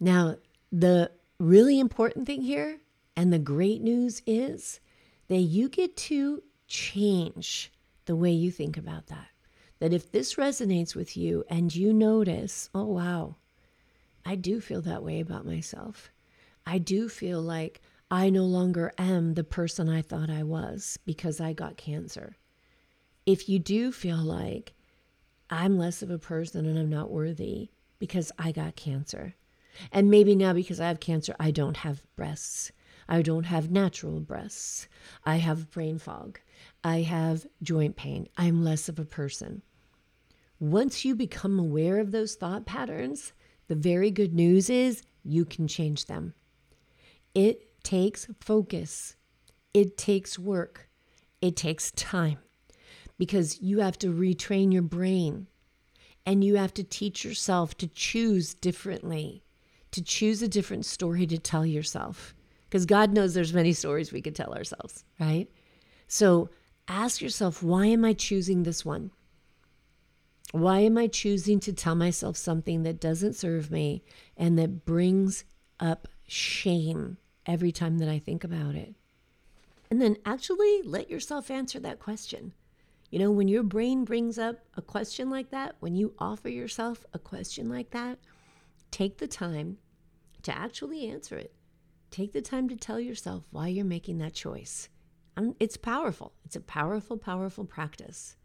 Now, 0.00 0.36
the 0.72 1.10
really 1.38 1.78
important 1.78 2.26
thing 2.26 2.42
here 2.42 2.80
and 3.14 3.32
the 3.32 3.38
great 3.38 3.82
news 3.82 4.22
is 4.26 4.80
that 5.28 5.40
you 5.40 5.68
get 5.68 5.96
to 5.96 6.42
change 6.66 7.70
the 8.06 8.16
way 8.16 8.30
you 8.30 8.50
think 8.50 8.76
about 8.76 9.08
that. 9.08 9.28
That 9.78 9.92
if 9.92 10.10
this 10.10 10.34
resonates 10.34 10.94
with 10.94 11.16
you 11.16 11.44
and 11.48 11.74
you 11.74 11.92
notice, 11.92 12.70
oh, 12.74 12.84
wow, 12.86 13.36
I 14.24 14.34
do 14.34 14.60
feel 14.60 14.80
that 14.82 15.02
way 15.02 15.20
about 15.20 15.46
myself. 15.46 16.10
I 16.66 16.78
do 16.78 17.08
feel 17.08 17.40
like 17.40 17.80
I 18.10 18.30
no 18.30 18.44
longer 18.44 18.92
am 18.98 19.34
the 19.34 19.44
person 19.44 19.88
I 19.88 20.02
thought 20.02 20.30
I 20.30 20.42
was 20.42 20.98
because 21.06 21.40
I 21.40 21.52
got 21.52 21.76
cancer. 21.76 22.36
If 23.26 23.48
you 23.48 23.58
do 23.58 23.92
feel 23.92 24.18
like 24.18 24.74
I'm 25.48 25.78
less 25.78 26.02
of 26.02 26.10
a 26.10 26.18
person 26.18 26.66
and 26.66 26.78
I'm 26.78 26.90
not 26.90 27.10
worthy 27.10 27.70
because 27.98 28.32
I 28.38 28.52
got 28.52 28.76
cancer, 28.76 29.34
and 29.92 30.10
maybe 30.10 30.34
now 30.34 30.52
because 30.52 30.80
I 30.80 30.88
have 30.88 31.00
cancer, 31.00 31.34
I 31.38 31.50
don't 31.50 31.78
have 31.78 32.02
breasts. 32.16 32.72
I 33.08 33.22
don't 33.22 33.44
have 33.44 33.72
natural 33.72 34.20
breasts. 34.20 34.86
I 35.24 35.36
have 35.36 35.70
brain 35.70 35.98
fog. 35.98 36.38
I 36.84 37.00
have 37.00 37.46
joint 37.60 37.96
pain. 37.96 38.28
I'm 38.38 38.62
less 38.62 38.88
of 38.88 39.00
a 39.00 39.04
person. 39.04 39.62
Once 40.60 41.04
you 41.04 41.16
become 41.16 41.58
aware 41.58 41.98
of 41.98 42.12
those 42.12 42.36
thought 42.36 42.66
patterns, 42.66 43.32
the 43.66 43.74
very 43.74 44.10
good 44.10 44.32
news 44.32 44.70
is 44.70 45.02
you 45.24 45.44
can 45.44 45.66
change 45.66 46.06
them. 46.06 46.34
It 47.34 47.82
takes 47.82 48.28
focus, 48.40 49.16
it 49.72 49.96
takes 49.96 50.38
work, 50.38 50.88
it 51.40 51.56
takes 51.56 51.90
time 51.92 52.38
because 53.18 53.60
you 53.60 53.78
have 53.80 53.98
to 53.98 54.12
retrain 54.12 54.72
your 54.72 54.82
brain 54.82 55.46
and 56.26 56.44
you 56.44 56.56
have 56.56 56.74
to 56.74 56.84
teach 56.84 57.24
yourself 57.24 57.76
to 57.78 57.86
choose 57.86 58.54
differently 58.54 59.42
to 59.92 60.02
choose 60.02 60.42
a 60.42 60.48
different 60.48 60.86
story 60.86 61.26
to 61.26 61.38
tell 61.38 61.66
yourself 61.66 62.34
because 62.68 62.86
God 62.86 63.12
knows 63.12 63.34
there's 63.34 63.52
many 63.52 63.72
stories 63.72 64.12
we 64.12 64.22
could 64.22 64.36
tell 64.36 64.54
ourselves, 64.54 65.04
right? 65.18 65.48
So 66.06 66.50
ask 66.86 67.20
yourself, 67.20 67.62
why 67.62 67.86
am 67.86 68.04
I 68.04 68.12
choosing 68.12 68.62
this 68.62 68.84
one? 68.84 69.10
Why 70.52 70.80
am 70.80 70.98
I 70.98 71.06
choosing 71.06 71.60
to 71.60 71.72
tell 71.72 71.94
myself 71.94 72.36
something 72.36 72.82
that 72.84 73.00
doesn't 73.00 73.34
serve 73.34 73.70
me 73.70 74.02
and 74.36 74.58
that 74.58 74.84
brings 74.84 75.44
up 75.78 76.08
shame 76.26 77.18
every 77.46 77.72
time 77.72 77.98
that 77.98 78.08
I 78.08 78.18
think 78.18 78.44
about 78.44 78.74
it? 78.74 78.94
And 79.90 80.00
then 80.00 80.16
actually 80.24 80.82
let 80.82 81.10
yourself 81.10 81.50
answer 81.50 81.80
that 81.80 81.98
question. 81.98 82.52
You 83.10 83.18
know, 83.18 83.32
when 83.32 83.48
your 83.48 83.64
brain 83.64 84.04
brings 84.04 84.38
up 84.38 84.60
a 84.76 84.82
question 84.82 85.30
like 85.30 85.50
that, 85.50 85.74
when 85.80 85.96
you 85.96 86.14
offer 86.18 86.48
yourself 86.48 87.04
a 87.12 87.18
question 87.18 87.68
like 87.68 87.90
that, 87.90 88.18
take 88.90 89.18
the 89.18 89.28
time 89.28 89.78
to 90.42 90.56
actually 90.56 91.06
answer 91.06 91.36
it. 91.36 91.54
Take 92.10 92.32
the 92.32 92.42
time 92.42 92.68
to 92.68 92.76
tell 92.76 92.98
yourself 92.98 93.44
why 93.50 93.68
you're 93.68 93.84
making 93.84 94.18
that 94.18 94.34
choice. 94.34 94.88
Um, 95.36 95.54
it's 95.60 95.76
powerful. 95.76 96.32
It's 96.44 96.56
a 96.56 96.60
powerful, 96.60 97.16
powerful 97.16 97.64
practice. 97.64 98.36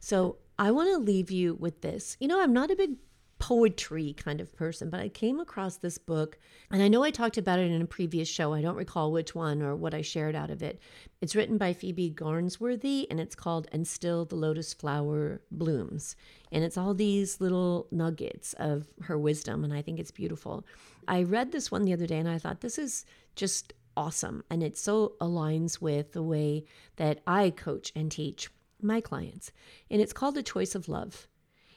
So 0.00 0.38
I 0.58 0.70
want 0.70 0.90
to 0.90 0.98
leave 0.98 1.30
you 1.30 1.54
with 1.54 1.80
this. 1.82 2.16
You 2.20 2.28
know, 2.28 2.40
I'm 2.40 2.52
not 2.52 2.70
a 2.70 2.76
big 2.76 2.96
poetry 3.44 4.14
kind 4.14 4.40
of 4.40 4.56
person, 4.56 4.88
but 4.88 5.00
I 5.00 5.10
came 5.10 5.38
across 5.38 5.76
this 5.76 5.98
book 5.98 6.38
and 6.70 6.82
I 6.82 6.88
know 6.88 7.04
I 7.04 7.10
talked 7.10 7.36
about 7.36 7.58
it 7.58 7.70
in 7.70 7.82
a 7.82 7.86
previous 7.86 8.26
show. 8.26 8.54
I 8.54 8.62
don't 8.62 8.74
recall 8.74 9.12
which 9.12 9.34
one 9.34 9.60
or 9.60 9.76
what 9.76 9.92
I 9.92 10.00
shared 10.00 10.34
out 10.34 10.48
of 10.48 10.62
it. 10.62 10.80
It's 11.20 11.36
written 11.36 11.58
by 11.58 11.74
Phoebe 11.74 12.10
Garnsworthy 12.10 13.06
and 13.10 13.20
it's 13.20 13.34
called 13.34 13.68
And 13.70 13.86
Still 13.86 14.24
the 14.24 14.34
Lotus 14.34 14.72
Flower 14.72 15.42
Blooms. 15.50 16.16
And 16.52 16.64
it's 16.64 16.78
all 16.78 16.94
these 16.94 17.38
little 17.38 17.86
nuggets 17.90 18.54
of 18.54 18.86
her 19.02 19.18
wisdom 19.18 19.62
and 19.62 19.74
I 19.74 19.82
think 19.82 20.00
it's 20.00 20.10
beautiful. 20.10 20.64
I 21.06 21.24
read 21.24 21.52
this 21.52 21.70
one 21.70 21.84
the 21.84 21.92
other 21.92 22.06
day 22.06 22.16
and 22.16 22.30
I 22.30 22.38
thought 22.38 22.62
this 22.62 22.78
is 22.78 23.04
just 23.36 23.74
awesome 23.94 24.42
and 24.48 24.62
it 24.62 24.78
so 24.78 25.16
aligns 25.20 25.82
with 25.82 26.12
the 26.12 26.22
way 26.22 26.64
that 26.96 27.20
I 27.26 27.50
coach 27.50 27.92
and 27.94 28.10
teach 28.10 28.48
my 28.80 29.02
clients. 29.02 29.52
And 29.90 30.00
it's 30.00 30.14
called 30.14 30.34
The 30.34 30.42
Choice 30.42 30.74
of 30.74 30.88
Love. 30.88 31.28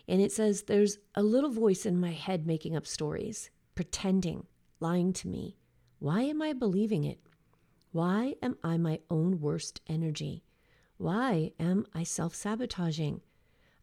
And 0.07 0.21
it 0.21 0.31
says, 0.31 0.63
There's 0.63 0.97
a 1.15 1.23
little 1.23 1.49
voice 1.49 1.85
in 1.85 1.99
my 1.99 2.11
head 2.11 2.47
making 2.47 2.75
up 2.75 2.87
stories, 2.87 3.49
pretending, 3.75 4.47
lying 4.79 5.13
to 5.13 5.27
me. 5.27 5.57
Why 5.99 6.21
am 6.21 6.41
I 6.41 6.53
believing 6.53 7.03
it? 7.03 7.19
Why 7.91 8.35
am 8.41 8.57
I 8.63 8.77
my 8.77 8.99
own 9.09 9.41
worst 9.41 9.81
energy? 9.87 10.43
Why 10.97 11.51
am 11.59 11.85
I 11.93 12.03
self 12.03 12.35
sabotaging? 12.35 13.21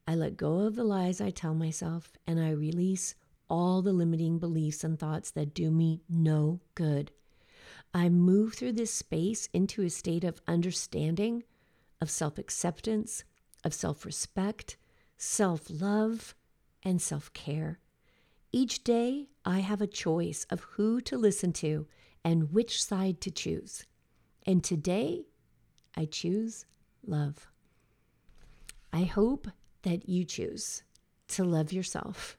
I 0.07 0.15
let 0.15 0.37
go 0.37 0.61
of 0.61 0.77
the 0.77 0.85
lies 0.85 1.21
I 1.21 1.31
tell 1.31 1.55
myself 1.55 2.13
and 2.27 2.39
I 2.39 2.51
release 2.51 3.15
all 3.49 3.83
the 3.83 3.93
limiting 3.93 4.39
beliefs 4.39 4.85
and 4.85 4.99
thoughts 4.99 5.31
that 5.33 5.55
do 5.55 5.71
me 5.71 6.03
no 6.09 6.61
good. 6.75 7.11
I 7.93 8.09
move 8.09 8.55
through 8.55 8.73
this 8.73 8.93
space 8.93 9.49
into 9.53 9.83
a 9.83 9.91
state 9.91 10.25
of 10.25 10.41
understanding, 10.49 11.45
of 12.01 12.11
self 12.11 12.39
acceptance, 12.39 13.25
of 13.63 13.73
self 13.73 14.05
respect, 14.05 14.77
self 15.17 15.63
love, 15.69 16.35
and 16.83 17.01
self 17.01 17.33
care. 17.33 17.81
Each 18.53 18.85
day, 18.85 19.29
I 19.45 19.61
have 19.61 19.81
a 19.81 19.87
choice 19.87 20.47
of 20.51 20.61
who 20.61 21.01
to 21.03 21.19
listen 21.19 21.53
to 21.55 21.87
and 22.25 22.53
which 22.53 22.83
side 22.83 23.21
to 23.23 23.31
choose. 23.31 23.85
And 24.47 24.63
today, 24.63 25.27
I 25.97 26.05
choose 26.05 26.67
love. 27.07 27.49
I 28.93 29.03
hope 29.03 29.49
that 29.83 30.09
you 30.09 30.25
choose 30.25 30.83
to 31.29 31.45
love 31.45 31.73
yourself 31.73 32.39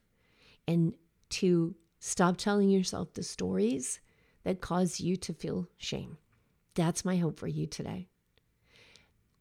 and 0.67 0.93
to 1.29 1.75
stop 1.99 2.38
telling 2.38 2.69
yourself 2.69 3.13
the 3.13 3.23
stories 3.23 3.99
that 4.43 4.61
cause 4.61 4.99
you 4.99 5.17
to 5.17 5.33
feel 5.33 5.67
shame. 5.77 6.17
That's 6.75 7.03
my 7.03 7.17
hope 7.17 7.39
for 7.39 7.47
you 7.47 7.67
today. 7.67 8.07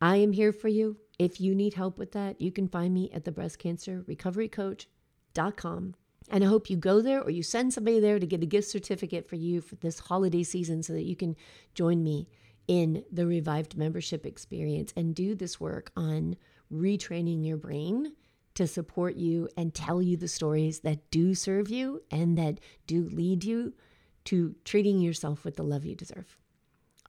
I 0.00 0.16
am 0.16 0.32
here 0.32 0.52
for 0.52 0.68
you. 0.68 0.96
If 1.18 1.40
you 1.40 1.54
need 1.54 1.74
help 1.74 1.98
with 1.98 2.12
that, 2.12 2.40
you 2.40 2.50
can 2.50 2.68
find 2.68 2.94
me 2.94 3.10
at 3.12 3.24
thebreastcancerrecoverycoach.com. 3.24 5.94
And 6.30 6.42
I 6.42 6.46
hope 6.46 6.70
you 6.70 6.76
go 6.76 7.02
there 7.02 7.20
or 7.20 7.28
you 7.30 7.42
send 7.42 7.74
somebody 7.74 8.00
there 8.00 8.18
to 8.18 8.26
get 8.26 8.42
a 8.42 8.46
gift 8.46 8.68
certificate 8.68 9.28
for 9.28 9.36
you 9.36 9.60
for 9.60 9.74
this 9.76 9.98
holiday 9.98 10.42
season 10.42 10.82
so 10.82 10.94
that 10.94 11.04
you 11.04 11.16
can 11.16 11.36
join 11.74 12.02
me 12.02 12.28
in 12.66 13.04
the 13.12 13.26
revived 13.26 13.76
membership 13.76 14.24
experience 14.24 14.94
and 14.96 15.14
do 15.14 15.34
this 15.34 15.60
work 15.60 15.92
on 15.96 16.36
retraining 16.72 17.46
your 17.46 17.58
brain 17.58 18.14
to 18.54 18.66
support 18.66 19.16
you 19.16 19.48
and 19.56 19.74
tell 19.74 20.00
you 20.00 20.16
the 20.16 20.28
stories 20.28 20.80
that 20.80 21.10
do 21.10 21.34
serve 21.34 21.68
you 21.68 22.02
and 22.10 22.38
that 22.38 22.60
do 22.86 23.08
lead 23.10 23.44
you 23.44 23.74
to 24.24 24.54
treating 24.64 25.00
yourself 25.00 25.44
with 25.44 25.56
the 25.56 25.62
love 25.62 25.84
you 25.84 25.94
deserve. 25.94 26.38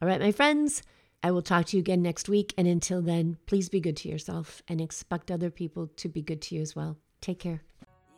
All 0.02 0.08
right, 0.08 0.20
my 0.20 0.32
friends. 0.32 0.84
I 1.26 1.32
will 1.32 1.42
talk 1.42 1.66
to 1.68 1.76
you 1.76 1.82
again 1.82 2.04
next 2.04 2.30
week. 2.30 2.54
And 2.56 2.68
until 2.68 3.02
then, 3.02 3.38
please 3.48 3.68
be 3.68 3.80
good 3.80 3.98
to 3.98 4.08
yourself 4.08 4.62
and 4.68 4.80
expect 4.80 5.32
other 5.32 5.50
people 5.50 5.90
to 5.98 6.08
be 6.08 6.22
good 6.22 6.40
to 6.44 6.54
you 6.54 6.62
as 6.62 6.76
well. 6.76 7.00
Take 7.20 7.40
care. 7.40 7.64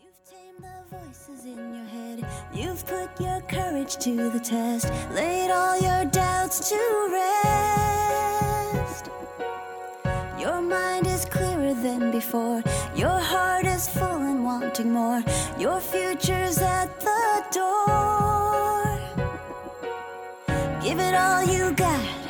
You've 0.03 0.19
tamed 0.29 0.61
the 0.61 0.83
voices 0.93 1.45
in 1.45 1.73
your 1.73 1.85
head. 1.85 2.27
You've 2.53 2.85
put 2.85 3.17
your 3.21 3.39
courage 3.47 3.95
to 3.99 4.29
the 4.29 4.41
test. 4.41 4.91
Laid 5.13 5.51
all 5.51 5.79
your 5.79 6.03
doubts 6.11 6.67
to 6.67 7.09
rest. 7.13 9.09
Your 10.37 10.61
mind 10.61 11.07
is 11.07 11.23
clearer 11.23 11.75
than 11.75 12.11
before. 12.11 12.61
Your 12.93 13.19
heart 13.31 13.65
is 13.67 13.87
full 13.87 14.21
and 14.31 14.43
wanting 14.43 14.91
more. 14.91 15.23
Your 15.57 15.79
future's 15.79 16.57
at 16.57 16.99
the 16.99 17.45
door. 17.53 18.99
Give 20.83 20.99
it 20.99 21.15
all 21.15 21.45
you 21.45 21.71
got 21.71 22.26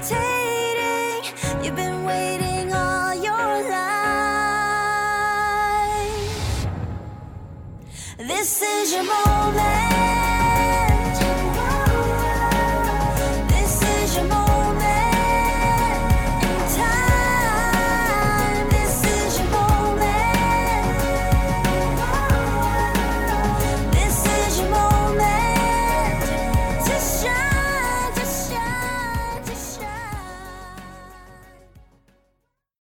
hesitating. 0.00 1.64
You've 1.64 1.76
been 1.76 2.04
waiting 2.04 2.72
all 2.72 3.14
your 3.14 3.70
life. 3.70 3.86
This 8.18 8.62
is 8.62 8.92
your 8.92 9.04
moment. 9.04 9.79